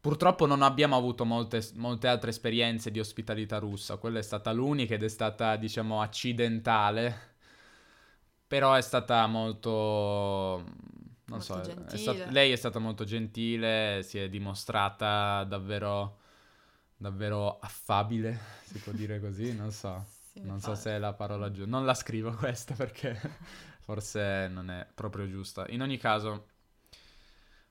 Purtroppo 0.07 0.47
non 0.47 0.63
abbiamo 0.63 0.95
avuto 0.97 1.25
molte, 1.25 1.69
molte, 1.75 2.07
altre 2.07 2.31
esperienze 2.31 2.93
di 2.93 3.01
ospitalità 3.01 3.59
russa, 3.59 3.97
quella 3.97 4.21
è 4.21 4.23
stata 4.23 4.53
l'unica 4.53 4.95
ed 4.95 5.03
è 5.03 5.09
stata, 5.09 5.57
diciamo, 5.57 6.01
accidentale, 6.01 7.35
però 8.47 8.75
è 8.75 8.83
stata 8.83 9.27
molto... 9.27 9.71
non 11.25 11.25
molto 11.25 11.43
so, 11.43 11.61
è 11.61 11.97
stat- 11.97 12.29
lei 12.29 12.53
è 12.53 12.55
stata 12.55 12.79
molto 12.79 13.03
gentile, 13.03 14.05
si 14.05 14.21
è 14.21 14.29
dimostrata 14.29 15.43
davvero, 15.43 16.19
davvero 16.97 17.59
affabile, 17.59 18.39
si 18.63 18.79
può 18.79 18.93
dire 18.93 19.19
così, 19.19 19.57
non 19.57 19.73
so, 19.73 20.05
sì, 20.31 20.41
non 20.45 20.61
so 20.61 20.77
se 20.77 20.91
è 20.93 20.99
la 20.99 21.15
parola 21.15 21.51
giusta, 21.51 21.69
non 21.69 21.85
la 21.85 21.95
scrivo 21.95 22.31
questa 22.31 22.75
perché 22.75 23.21
forse 23.83 24.47
non 24.47 24.71
è 24.71 24.87
proprio 24.95 25.29
giusta. 25.29 25.67
In 25.71 25.83
ogni 25.83 25.99
caso 25.99 26.55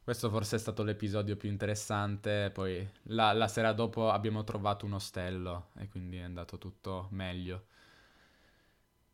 questo 0.05 0.29
forse 0.29 0.57
è 0.57 0.59
stato 0.59 0.83
l'episodio 0.83 1.35
più 1.35 1.49
interessante, 1.49 2.51
poi 2.53 2.87
la, 3.05 3.33
la, 3.33 3.47
sera 3.47 3.73
dopo 3.73 4.11
abbiamo 4.11 4.43
trovato 4.43 4.85
un 4.85 4.93
ostello 4.93 5.69
e 5.79 5.89
quindi 5.89 6.17
è 6.17 6.21
andato 6.21 6.59
tutto 6.59 7.07
meglio. 7.09 7.65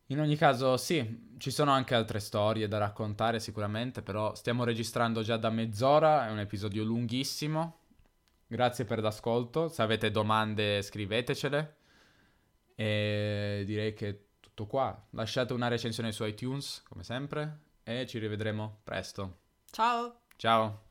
In 0.07 0.19
ogni 0.19 0.35
caso 0.35 0.75
sì, 0.75 1.35
ci 1.37 1.49
sono 1.49 1.71
anche 1.71 1.95
altre 1.95 2.19
storie 2.19 2.67
da 2.67 2.77
raccontare 2.77 3.39
sicuramente, 3.39 4.01
però 4.01 4.35
stiamo 4.35 4.65
registrando 4.65 5.21
già 5.21 5.37
da 5.37 5.49
mezz'ora, 5.49 6.27
è 6.27 6.29
un 6.29 6.39
episodio 6.39 6.83
lunghissimo. 6.83 7.77
Grazie 8.45 8.83
per 8.83 8.99
l'ascolto, 8.99 9.69
se 9.69 9.81
avete 9.81 10.11
domande 10.11 10.81
scrivetecele 10.81 11.75
e 12.75 13.63
direi 13.65 13.93
che 13.93 14.09
è 14.09 14.19
tutto 14.41 14.65
qua. 14.67 15.07
Lasciate 15.11 15.53
una 15.53 15.69
recensione 15.69 16.11
su 16.11 16.25
iTunes, 16.25 16.83
come 16.89 17.03
sempre, 17.03 17.59
e 17.83 18.05
ci 18.05 18.19
rivedremo 18.19 18.81
presto. 18.83 19.37
Ciao! 19.69 20.20
Ciao. 20.41 20.81